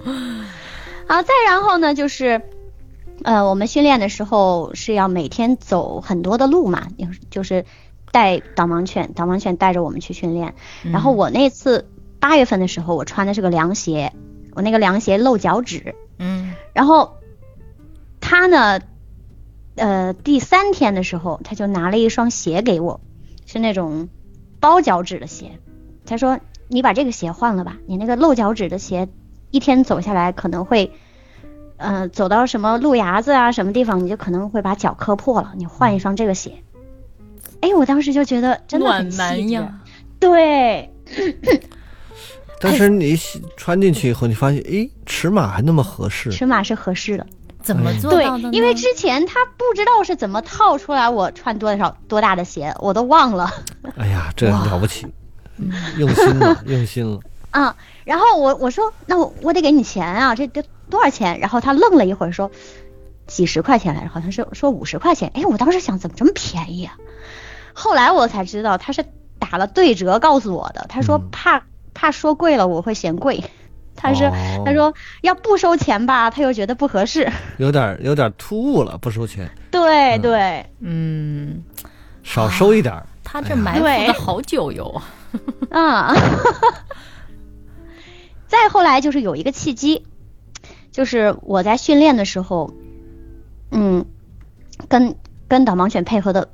[0.06, 0.46] 嗯，
[1.08, 2.40] 好，再然后呢，就是，
[3.22, 6.88] 呃，我们训练的时候是要每天走很多的路嘛，
[7.30, 7.66] 就是
[8.12, 10.56] 带导盲犬，导盲犬带着我们去训练。
[10.84, 11.88] 然后我那次
[12.20, 14.12] 八月份的时候，我穿的是个凉鞋，
[14.54, 17.14] 我那个凉鞋露脚趾，嗯然后
[18.20, 18.82] 他呢，
[19.76, 23.00] 呃，第三天的时候，他就拿了一双鞋给我，
[23.46, 24.10] 是那种
[24.60, 25.60] 包脚趾的鞋。
[26.06, 29.08] 他说：“你把这个鞋换了吧，你那个露脚趾的鞋，
[29.52, 30.92] 一天走下来可能会，
[31.84, 35.54] 呃，走到什么路牙子啊，什么地方，你就可能会把脚磕破了。
[35.58, 36.64] 你换一双这个鞋。”
[37.62, 39.80] 哎，我当时就觉得真的很暖细致男呀，
[40.20, 40.92] 对，
[42.60, 43.18] 但是你
[43.56, 46.30] 穿进去以后，你发现，哎，尺码还那么合适。
[46.30, 47.26] 尺码是合适的。
[47.62, 53.50] 怎么做对到的呢？，因为之前他不知道是怎么套出来我穿多少多大的鞋，我都忘了
[53.96, 55.08] 哎呀，这了不起，
[55.98, 57.18] 用心了，用心了。
[57.54, 57.78] 啊。
[58.04, 61.40] 然后我我说那我我得给你钱啊，这得多少钱？
[61.40, 62.52] 然后他愣了一会儿说
[63.28, 65.32] 几十块钱来着，好像是说五十块钱。
[65.34, 66.98] 哎，我当时想怎么这么便宜啊？
[67.74, 69.06] 后来我才知道他是
[69.40, 71.64] 打了对折告诉我的，他说嗯怕、
[71.94, 73.44] 怕说贵了我会嫌贵。
[73.96, 77.32] 他是、哦他说要不收钱吧，他又觉得不合适。
[77.58, 81.64] 有点有点突兀了，不收钱，对嗯对，嗯，
[82.24, 83.06] 少收一点儿。
[83.24, 85.02] 他这埋伏对的好久哟。
[85.72, 86.14] 啊，
[88.54, 90.06] 再后来就是有一个契机，
[90.92, 92.72] 就是我在训练的时候，
[93.72, 94.06] 嗯，
[94.88, 95.16] 跟
[95.48, 96.50] 跟导盲犬配合的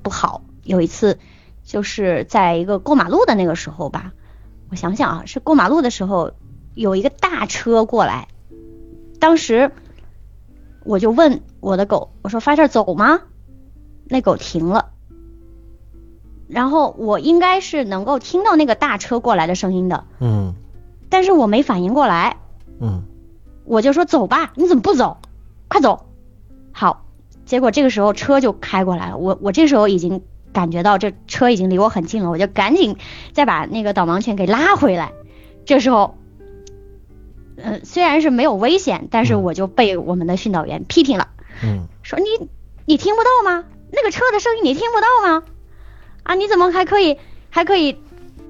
[0.00, 0.42] 不好。
[0.62, 1.18] 有一次
[1.64, 4.12] 就是在一个过马路的那个时候吧，
[4.70, 6.34] 我想想啊，是过马路的时候，
[6.72, 8.28] 有一个大车过来，
[9.18, 9.72] 当时
[10.84, 13.22] 我就问我的狗，我说发这走吗？
[14.04, 14.92] 那狗停了。
[16.46, 20.54] 然后我应该是能够听到那个大车过来的声音的，嗯
[21.08, 22.38] 但是我没反应过来，
[22.80, 23.04] 嗯，
[23.64, 25.18] 我就说走吧，你怎么不走？
[25.68, 26.06] 快走！
[26.72, 27.06] 好，
[27.46, 32.96] 结果这个时候车就开过来了，我我这时候已经感觉到这车已经离我很近了，我就赶紧
[33.32, 35.12] 再把那个导盲犬给拉回来。
[35.64, 36.16] 这时候，
[37.56, 41.28] 呃，虽然是没有危险，但是嗯我就被我们的训导员批评了。
[41.62, 42.48] 嗯，说你
[42.84, 43.64] 你听不到吗？
[43.92, 45.44] 那个车的声音你听不到吗？
[46.24, 47.18] 啊，你怎么还可以
[47.50, 47.96] 还可以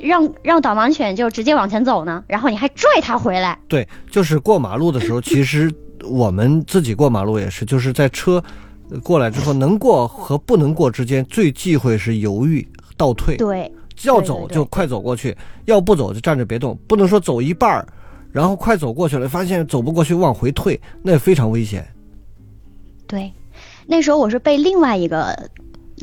[0.05, 2.22] 让让导盲犬就直接往前走呢？
[2.26, 3.59] 然后你还拽它回来？
[3.66, 5.72] 对，就是过马路的时候，其实
[6.05, 8.42] 我们自己过马路也是，就是在车
[8.90, 13.36] 呃过来之后，能过和不能过之间，最忌讳是犹豫倒退。
[13.38, 15.34] 对，要走就快走过去，
[15.64, 17.86] 要不走就站着别动，不能说走一半儿，
[18.30, 21.86] 然后快走过去了，发现走不过去往回退，那非常危险。
[23.07, 23.32] 对，
[23.86, 25.48] 那时候我是被另外一个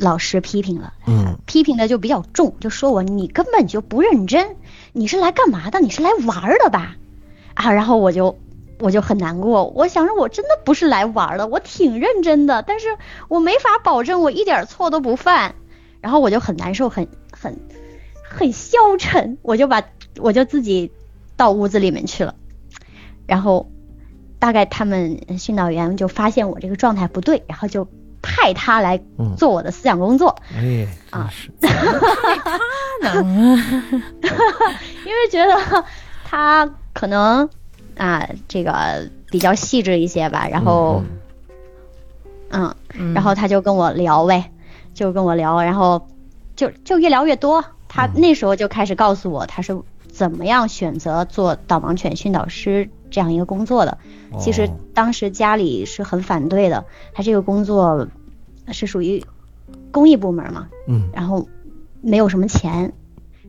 [0.02, 1.38] 老师批评了，嗯。
[1.46, 4.56] 批评的就比较重，就说我你根本就不认真，
[4.92, 5.80] 你是来干嘛的？
[5.80, 6.96] 你是来玩儿的吧？
[7.54, 8.38] 啊，然后我就
[8.78, 12.86] 我就很难过，我想着我真的不是来玩儿的，我挺认真的，但是
[13.28, 15.54] 我没法保证我一点错都不犯，
[16.00, 17.58] 然后我就很难受，很很
[18.22, 19.82] 很消沉，我就把
[20.18, 20.90] 我就自己
[21.36, 22.34] 到屋子里面去了，
[23.26, 23.70] 然后
[24.38, 27.86] 大概他们训导员就发现我这个状态不对，然后就
[28.22, 29.34] 派他来嗯。
[29.36, 31.30] 做我的思想工作，哎，啊。
[31.60, 33.22] 他呢，
[35.04, 35.84] 因为觉得
[36.24, 37.48] 他可能
[37.96, 41.02] 啊这个比较细致一些吧，然后
[42.50, 43.14] 嗯嗯。
[43.14, 44.50] 然后他就跟我聊呗，
[44.94, 46.08] 就跟我聊，然后
[46.54, 47.64] 就就越聊越多。
[47.88, 49.78] 他那时候就开始告诉我他是
[50.10, 53.98] 怎么样选择做导盲犬训导师这样一个工作的。
[54.40, 56.84] 其实哦当时家里是很反对的，
[57.14, 58.08] 他这个工作
[58.72, 59.24] 是属于
[59.92, 61.48] 公益部门嘛，嗯然后
[62.00, 62.92] 没有什么钱，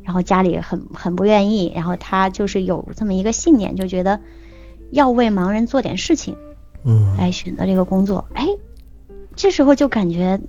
[0.03, 4.19] 然后家里很很不愿意，然后他就是有这么一个信念，就觉得
[4.91, 6.35] 要为盲人做点事情，
[6.83, 8.25] 嗯来选择这个工作。
[8.33, 8.47] 哎，
[9.35, 10.39] 这时候就感觉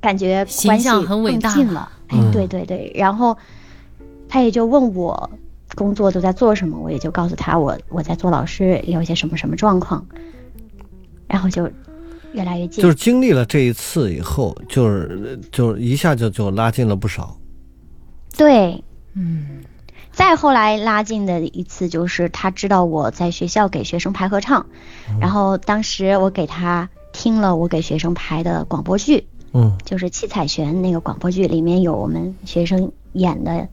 [0.00, 1.92] 感觉关系很伟大更近了。
[2.08, 3.38] 哎嗯，对对对，然后
[4.28, 5.30] 他也就问我
[5.74, 10.04] 工作都在做什么，我也就告诉他我我在做老师，有一些什么什么状况，
[11.26, 11.70] 然后就
[12.32, 12.82] 越来越近。
[12.82, 17.36] 就是经历了这一次以后，就是就是一下就就拉近了不少。
[18.36, 18.82] 对，
[19.14, 19.62] 嗯。
[20.12, 24.66] 再后来拉近的一次，就是他知道我在学校给学生排合唱，
[25.20, 29.78] 然后当时我给他听了我给学生排的广播剧，嗯。
[29.84, 33.68] 就是七彩旋那个广播剧里面有我们学生演的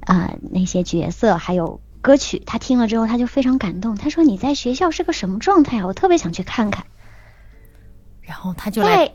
[0.00, 2.42] 啊、那些角色，还有歌曲。
[2.44, 5.86] 他听了之后，他就非常感动，他说：“你在学校是个什么状态啊？
[5.86, 6.86] 我特别想去看看。
[8.22, 9.12] 然后他就来在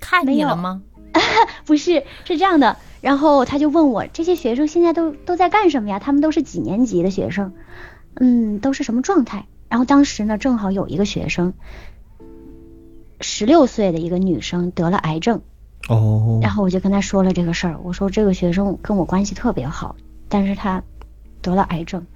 [0.00, 0.82] 看你了吗？
[1.66, 2.76] 不是，是这样的。
[3.00, 5.98] 然后他就问我，这些学生现在都都在干什么呀？
[5.98, 7.52] 他们都是几年级的学生？
[8.14, 9.46] 嗯，都是什么状态？
[9.68, 11.54] 然后当时呢，正好有一个学生，
[13.20, 15.40] 十六岁的一个女生得了癌症，
[15.88, 19.96] 哦，然后我就跟他说了这个事儿，我说这个学生跟我关系特别好，
[20.32, 20.82] 但是他
[21.42, 22.06] 得了癌症，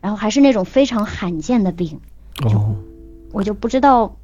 [0.00, 2.00] 然后还是那种非常罕见的病，
[2.46, 2.74] 哦，
[3.30, 4.16] 我就不知道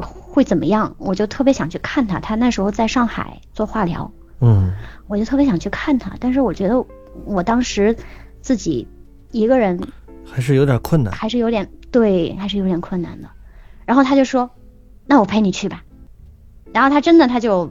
[0.00, 2.18] 会怎么样，我就特别想去看他。
[2.18, 4.72] 他那时候在上海做化疗，嗯
[5.06, 6.82] 我就特别想去看他，但是我觉得
[7.26, 7.94] 我当时
[8.40, 8.88] 自己
[9.30, 9.78] 一个人
[10.24, 11.12] 还是有点困难。
[11.12, 13.28] 还是有点对，还是有点困难的。
[13.84, 14.50] 然后他就说
[15.04, 15.84] ：“那我陪你去吧。”
[16.72, 17.70] 然后他真的他就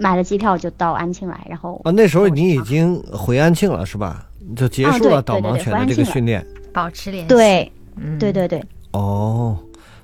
[0.00, 4.26] 买了机票就到安庆来，然后啊，那时候你已经回安庆了是吧？
[4.56, 6.44] 就结啊束了导盲犬的这个训练。
[6.72, 7.28] 保持联系。
[7.28, 9.58] 对嗯，对对对，哦，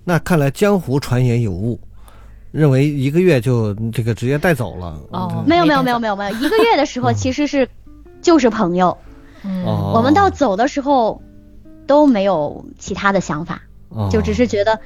[0.05, 1.81] 那看来江湖传言有误，
[2.51, 5.01] 认为一个月就这个直接带走了。
[5.13, 7.67] 哦没有没有没有没有没有，一个月的时候其实是
[8.21, 8.97] 就是朋友，
[9.45, 11.23] 嗯，哦，我们到走的时候
[11.87, 14.11] 都没有其他的想法，哦。
[14.13, 14.79] 就只是觉得，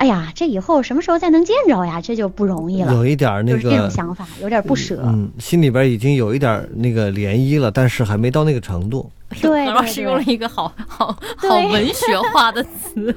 [0.00, 2.00] 哎呀，这以后什么时候再能见着呀？
[2.00, 5.02] 这就不容易了，有一点儿那就是这种个，想法，有点不舍。
[5.04, 9.10] 嗯，心里边已经有一点儿那个涟漪了，但是还没到那个程度。
[9.42, 13.14] 对何老师用了一个好好好文学化的词。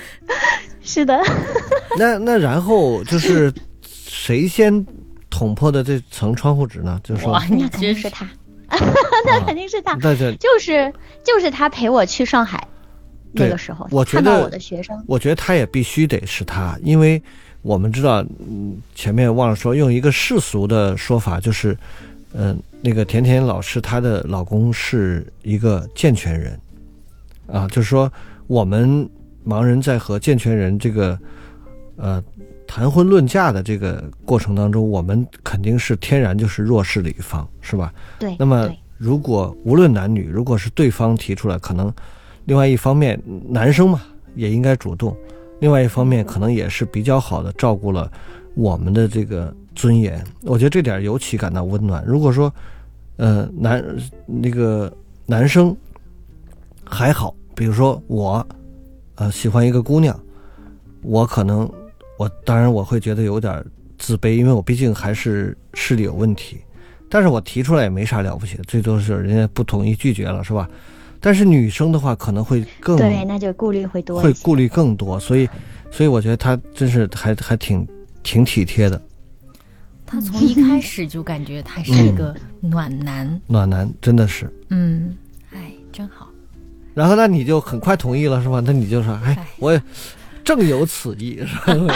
[0.82, 1.18] 是的，
[1.98, 3.50] 那那然后就是
[3.82, 4.84] 谁先
[5.30, 7.00] 捅破的这层窗户纸呢？
[7.02, 8.28] 就是说哇，， 那肯定是他，
[9.24, 10.92] 那肯定是他，那这就是
[11.24, 12.68] 就是他陪我去上海
[13.32, 17.22] 那对个时候，我觉看到得我的学生，我觉得他也必须得是他，因为
[17.62, 21.76] 我们知道，嗯，前面忘了说，用一个世俗的说法，就是，
[22.32, 26.58] 嗯、那个甜甜老师她的老公是一个健全人，
[27.46, 28.10] 啊，就是说
[28.46, 29.08] 我们
[29.46, 31.18] 盲人在和健全人这个，
[31.96, 32.22] 呃，
[32.66, 37.92] 谈婚论嫁的这个过程当中，我们肯定是天然就是弱势的一方，是吧？
[38.18, 41.92] 对，那么，如果无论男女，如果是对方提出来，可能
[42.50, 43.16] 另外一方面
[43.48, 44.02] 男生嘛
[44.34, 45.16] 也应该主动，
[45.60, 48.10] 另外一方面可能也是比较好的照顾了
[48.56, 50.20] 我们的这个尊严。
[50.42, 52.04] 我觉得这点尤其感到温暖。
[52.04, 52.52] 如果说，
[53.18, 53.80] 呃，男
[54.26, 54.92] 那个
[55.26, 55.76] 男生
[56.84, 58.44] 还好，比如说我，
[59.14, 60.18] 呃，喜欢一个姑娘，
[61.02, 61.70] 我可能
[62.18, 63.64] 我当然我会觉得有点
[63.96, 66.58] 自卑，因为我毕竟还是视力有问题。
[67.08, 70.68] 但是我提出来也没啥了不起，最多是人家不同意拒绝了，是吧？
[71.20, 74.20] 但是女生的话可能会更对，那就顾虑会多。
[74.20, 75.48] 会顾虑更多，所以
[75.90, 77.86] 所以我觉得他真是还还挺
[78.22, 79.00] 挺体贴的，
[80.06, 84.50] 他从一开始就感觉他是一个暖男，暖男真的是。
[84.70, 85.16] 嗯，
[85.52, 86.28] 哎，真好。
[86.94, 88.60] 然后那你就很快同意了是吧？
[88.64, 89.80] 那你就说，哎哎，我也
[90.42, 91.56] 正有此意是
[91.86, 91.94] 吧？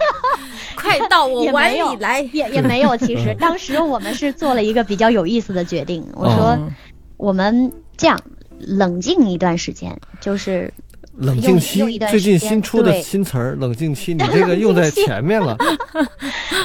[0.76, 2.20] 快到我碗里来。
[2.32, 6.06] 也也没有，其实当时我们是做了一个比较有意思的决定。
[6.14, 6.70] 我说嗯
[7.18, 8.18] 我们这样
[8.60, 10.72] 冷静一段时间，就是
[11.16, 15.56] 冷静期最近新出的新词儿，冷静期，你这个用在 前面了。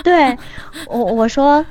[0.03, 0.37] 对
[0.87, 1.65] 我我说，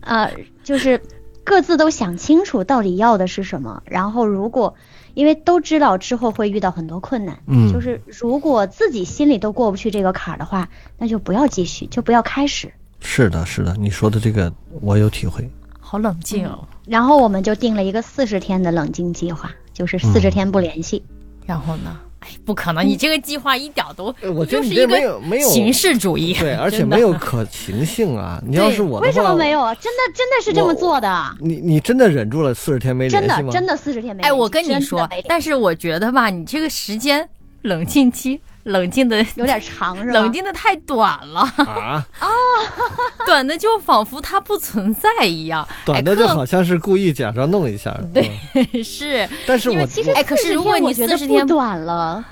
[0.00, 0.30] 呃，
[0.62, 1.00] 就是
[1.44, 4.74] 各自都想清楚到底要的是什么，然后如果
[5.14, 10.68] 因为都知道之后会遇到很多困难，嗯就是如果自己心里都过不去这个坎儿的话，
[10.98, 12.72] 那就不要继续，就不要开始。
[13.00, 15.48] 是的，是的，你说的这个我有体会。
[15.80, 16.66] 好冷静哦。
[16.86, 21.02] 然后我们就定了一个四十天的冷静计划，就是四十天不联系。
[21.46, 21.98] 然后呢？
[22.20, 22.86] 哎，不可能！
[22.86, 28.38] 你这个计划一点都，呃我觉得就是一你这没个有没有形式主义，对，而且没有可行性啊！
[28.46, 29.74] 你要是我的话，为什么没有啊？
[29.76, 33.36] 真的真的是这么做的，你你真的忍住了四十天没联系吗？
[33.36, 34.28] 真的真的四十天没联系。
[34.28, 37.26] 哎，我跟你说但是我觉得吧，你这个时间
[37.62, 40.12] 冷静期冷静的有点长 是吧？
[40.12, 42.28] 冷静的太短了，啊啊，
[43.26, 45.66] 短的就仿佛它不存在一样。
[45.84, 47.98] 短的就好像是故意假装弄一下。
[48.12, 52.24] 对嗯，是，但是我其实哎可是如果你四十天我觉得不短了，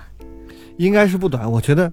[0.76, 1.51] 应该是不短。
[1.51, 1.91] 我觉得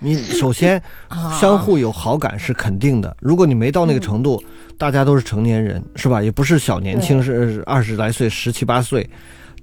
[0.00, 3.16] 你首先 啊相互有好感是肯定的。
[3.20, 4.42] 如果你没到那个程度，
[4.76, 6.20] 大家都是成年人，是吧？
[6.20, 9.08] 也不是小年轻，是二十来岁、十七八岁，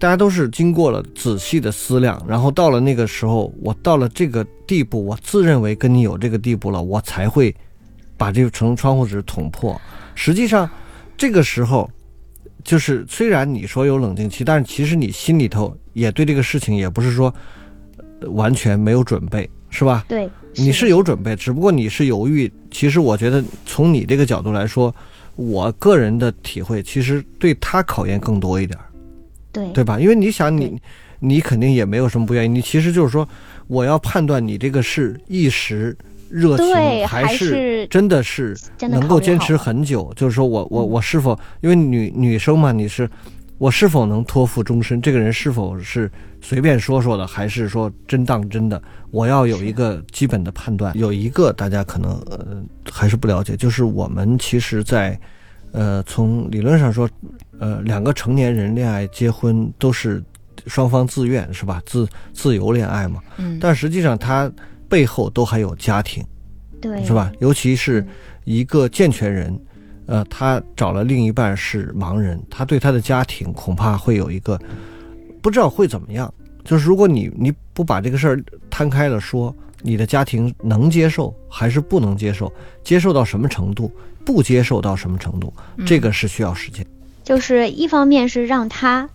[0.02, 7.56] 大家都是经过了仔细的思量，然后到了那个时候，我到了这个地步，我自认为跟你有这个地步了，我才会
[8.18, 9.80] 把这层窗户纸捅破。
[10.16, 10.68] 实际上，
[11.16, 11.88] 这个时候。
[12.64, 17.34] 就是虽然你说有冷静期，但是其实你心里头也对这个事情也不是说
[18.20, 20.06] 呃完全没有准备，是吧？
[20.08, 22.52] 对，你是有准备，只不过你是犹豫。
[22.70, 24.94] 其实我觉得从你这个角度来说，
[25.36, 28.86] 我个人的体会，其实对他考验更多一点儿，
[29.52, 30.00] 对对吧？
[30.00, 30.80] 因为你想你，
[31.20, 33.28] 你肯定也没有什么不愿意，你其实就是说，
[33.68, 35.96] 我要判断你这个是一时
[36.30, 36.68] 热情，
[37.08, 38.58] 还还是真的是
[38.90, 40.12] 能够坚持很久。
[40.16, 43.10] 就是说我我嗯我是否因为女女生嘛，你是
[43.58, 45.02] 我是否能托付终身？
[45.02, 46.10] 这个人是否是
[46.42, 48.82] 随便说说的，还是说真当真的？
[49.12, 50.98] 我要有一个基本的判断。
[50.98, 55.20] 有一个大家可能呃还是不了解，就是我们其实在，
[55.72, 57.10] 呃从理论上说，
[57.60, 60.24] 呃两个成年人恋爱结婚都是
[60.68, 61.82] 双方自愿是吧？
[61.86, 63.22] 自自由恋爱嘛。
[63.38, 64.52] 嗯，但实际上他
[64.90, 66.24] 背后都还有家庭。
[66.82, 67.32] 对是吧？？
[67.40, 68.04] 尤其是
[68.44, 69.56] 一个健全人，
[70.08, 74.60] 呃，他找了另一半是盲人，他对他的家庭恐怕会有一个
[75.44, 76.34] 不知道会怎么样。
[76.64, 82.52] 就是如果你你不把这个事儿摊开了说，你的家庭能接受还是不能接受？
[82.84, 83.92] 接受到什么程度？
[84.26, 85.54] 不接受到什么程度？
[85.86, 86.86] 这个是需要时间。
[87.24, 89.10] 就是一方面是让他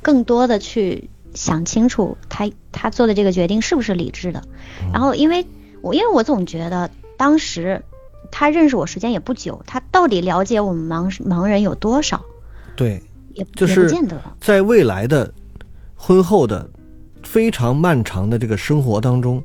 [0.00, 4.42] 更多的去想清楚他他做的这个决定是不是理智的，
[4.82, 5.44] 嗯然后因为
[5.80, 7.82] 我因为我总觉得当时
[8.30, 12.24] 他认识我时间也不久，他到底了解我们盲盲人有多少，
[12.76, 13.02] 对，
[13.34, 14.20] 也就是也不见得。
[14.40, 15.32] 在未来的
[15.96, 16.68] 婚后的
[17.22, 19.42] 非常漫长的这个生活当中，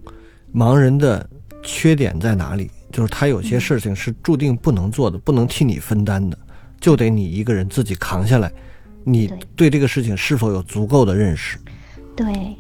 [0.54, 1.28] 盲人的
[1.64, 2.70] 缺点在哪里？
[2.94, 6.38] 就是他有些事情是注定不能做的，不能替你分担的，
[6.80, 8.50] 就得你一个人自己扛下来。
[9.04, 11.58] 你对对这个事情是否有足够的认识？
[12.16, 12.56] 对，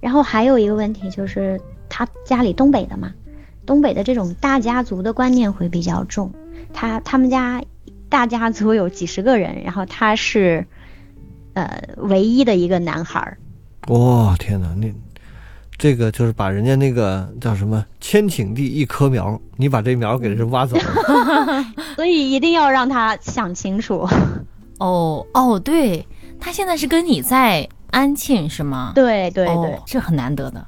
[0.00, 3.12] 然后还有一个问题就是他家里东北的嘛，
[3.66, 6.32] 东北的这种大家族的观念会比较重，
[6.72, 7.62] 他他们家
[8.08, 10.64] 大家族有几十个人，然后他是
[11.54, 13.36] 呃唯一的一个男孩儿，
[13.88, 14.90] 哇、天哪，那
[15.82, 21.64] 这个就是把人家那个叫什么“千顷地一棵苗”，你把这苗给人挖走了。
[21.96, 24.08] 所以一定要让他想清楚。
[24.78, 26.06] 哦哦，对
[26.38, 28.92] 他现在是跟你在安庆是吗？
[28.94, 30.64] 对对对，哦，这很难得的。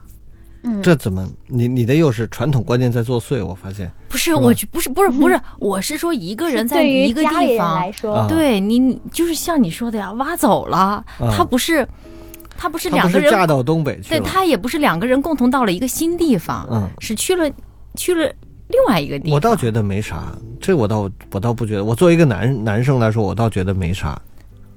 [0.64, 1.24] 嗯，这怎么？
[1.46, 3.46] 你你的又是传统观念在作祟？
[3.46, 3.88] 我发现。
[4.08, 11.04] 不是，我觉不是不是不是， 我是说一个人在于一个地方来，说，啊对你你就是像你说的呀，挖走了，
[11.36, 11.86] 他不是
[12.56, 14.20] 他不是两个人，嫁到东北去对？
[14.20, 17.50] 他也不是两个人共同到了一个新地方，嗯是去了
[17.96, 18.32] 去了
[18.68, 19.34] 另外一个地方。
[19.34, 21.84] 我倒觉得没啥，这我倒我倒不觉得。
[21.84, 24.20] 我作为一个男男生来说，我倒觉得没啥。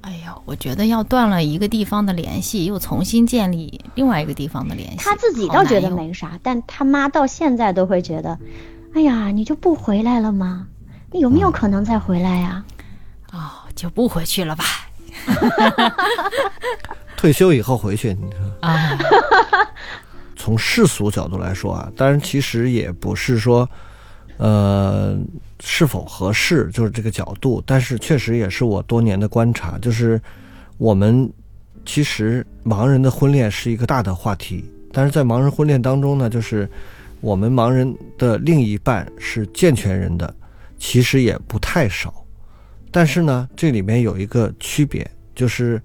[0.02, 8.38] 哎呀，我觉得要断了一个地方的联系，又重新建立另外一个地方的联系，他自己倒觉得没啥，但他妈到现在都会觉得，
[8.94, 10.68] 哎呀，你就不回来了吗？
[11.12, 12.64] 你有没有可能再回来呀、
[13.32, 13.40] 哦
[13.76, 14.66] 就不回去了吧？
[17.18, 18.98] 退休以后回去，你说啊，
[20.38, 23.68] 从世俗角度来说啊，当然其实也不是说，
[24.38, 25.18] 呃，
[25.60, 27.62] 是否合适，就是这个角度。
[27.66, 30.22] 但是确实也是我多年的观察，就是
[30.78, 31.28] 我们
[31.86, 34.64] 其实盲人的婚恋是一个大的话题，
[34.94, 36.70] 但是在盲人婚恋当中呢，就是
[37.20, 40.32] 我们盲人的另一半是健全人的，
[40.78, 42.14] 其实也不太少。
[42.92, 45.82] 但是呢，这里面有一个区别，就是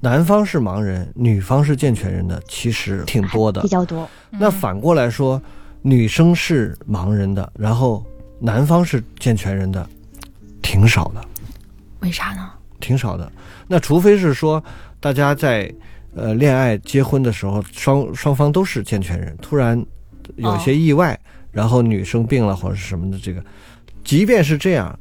[0.00, 3.68] 男方是盲人，女方是健全人的，其实挺多的比。
[3.68, 4.08] 较多。
[4.30, 5.40] 那反过来说，
[5.82, 8.04] 女生是盲人的，然后
[8.38, 9.88] 男方是健全人的，
[10.62, 11.24] 挺少的，
[12.00, 12.48] 为啥呢？
[12.78, 13.30] 挺少的。
[13.66, 14.62] 那除非是说
[15.00, 15.72] 大家在
[16.14, 19.84] 呃恋爱、结婚的时候，双双方都是健全人，突然
[20.36, 21.18] 有些意外，
[21.50, 23.42] 然后女生病了或者是什么的，这个，
[24.04, 24.96] 即便是这样，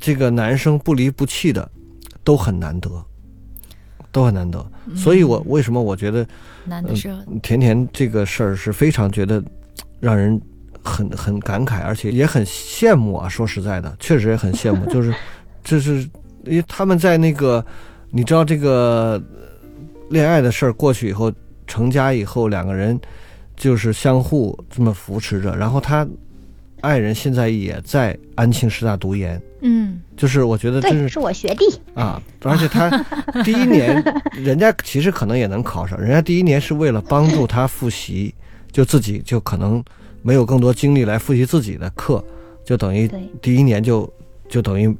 [0.00, 1.70] 这个男生不离不弃的，
[2.24, 3.04] 都很难得，
[4.16, 4.64] 都很难得。
[4.94, 6.26] 所以我为什么我觉得
[6.64, 9.44] 难的是甜甜这个事儿是非常觉得
[10.00, 10.40] 让人
[10.82, 13.28] 很很感慨，而且也很羡慕啊。
[13.28, 15.12] 说实在的，确实也很羡慕， 就是
[15.62, 16.08] 这是
[16.44, 17.62] 因为他们在那个
[18.10, 19.22] 你知道这个
[20.08, 21.30] 恋爱的事儿过去以后，
[21.66, 22.98] 成家以后，两个人
[23.54, 26.08] 就是相互这么扶持着，然后他
[26.80, 29.38] 爱人现在也在安庆师大读研。
[29.68, 31.64] 嗯就是我觉得这，是是我学弟。
[31.94, 32.88] 啊，而且他
[33.44, 34.02] 第一年，
[34.32, 38.32] 人家其实可能也能考上，人家第一年是为了帮助他复习，
[38.70, 39.82] 就自己就可能
[40.22, 42.24] 没有更多精力来复习自己的课，
[42.64, 43.10] 就等于
[43.42, 44.10] 第一年就
[44.48, 44.94] 就等于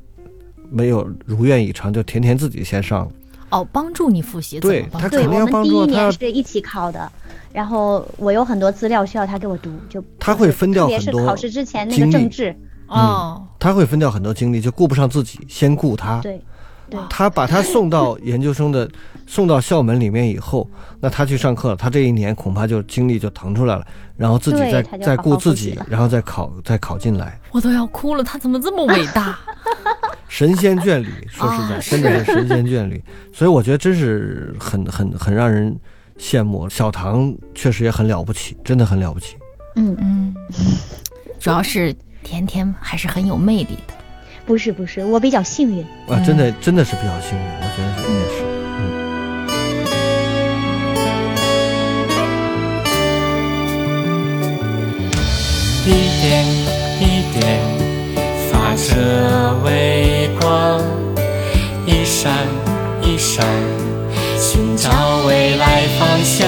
[0.68, 3.12] 没有如愿以偿，就甜甜自己先上了。
[3.50, 7.10] 哦，帮助你复习，对他肯定要我们第一帮助他要年是一起考的，
[7.52, 12.54] 然后我有很多资料需要他给我读，就他会分掉特别很多是考试之前那个政治，
[12.88, 16.20] 哦，他会分掉很多精力，就顾不上自己，先顾他。
[16.20, 16.40] 对
[16.88, 18.88] 对他把他送到研究生的，
[19.26, 20.70] 送到校门里面以后，
[21.00, 23.84] 那他去上课了，他这一年恐怕就精力就腾出来了，
[24.16, 29.36] 然后自己再再顾自己然后再考再考进来，我都要哭了，他怎么这么伟大？
[30.28, 35.76] 神仙眷侣，说实在，啊真的是神仙眷侣，所以我觉得真是很很很让人
[36.20, 36.68] 羡慕。
[36.68, 39.36] 小唐确实也很了不起，真的很了不起。
[39.74, 40.34] 嗯，嗯，
[41.40, 41.92] 主要是
[42.26, 43.94] 甜甜还是很有魅力的。
[44.44, 45.84] 不是不是，我比较幸运。
[46.08, 48.42] 啊，真的真的是比较幸运，我觉得是也是。
[48.42, 48.52] 嗯
[55.88, 55.88] 一
[56.20, 56.44] 点
[57.00, 57.40] 一点
[58.50, 60.82] 发着微光，
[61.86, 62.32] 一闪
[63.02, 63.46] 一闪
[64.36, 64.90] 寻找
[65.28, 66.44] 未来方向。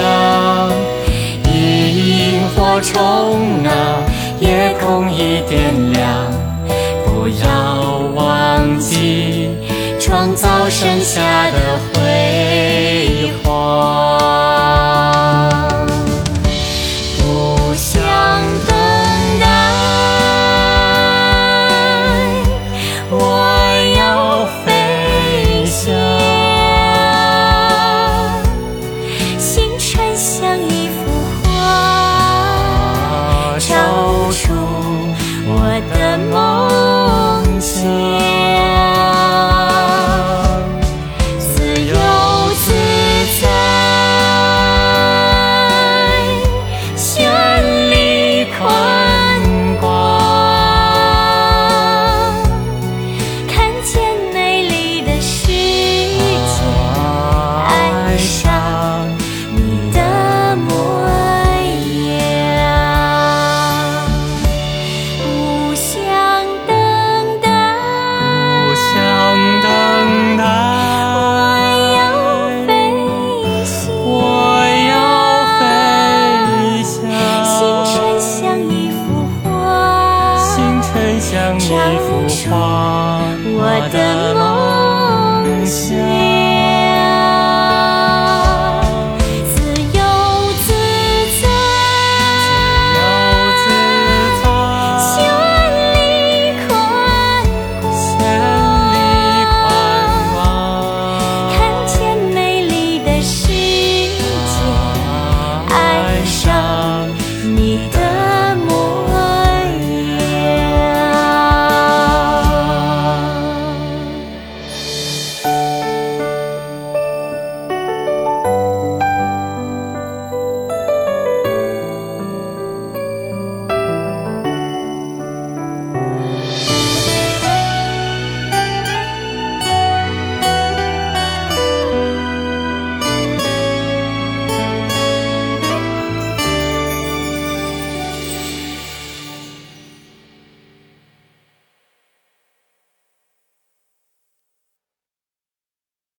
[1.45, 4.03] 萤火虫啊，
[4.39, 6.31] 夜空已点亮
[7.05, 9.49] 不要忘记
[9.99, 11.57] 创造盛夏的
[11.93, 14.28] 辉煌。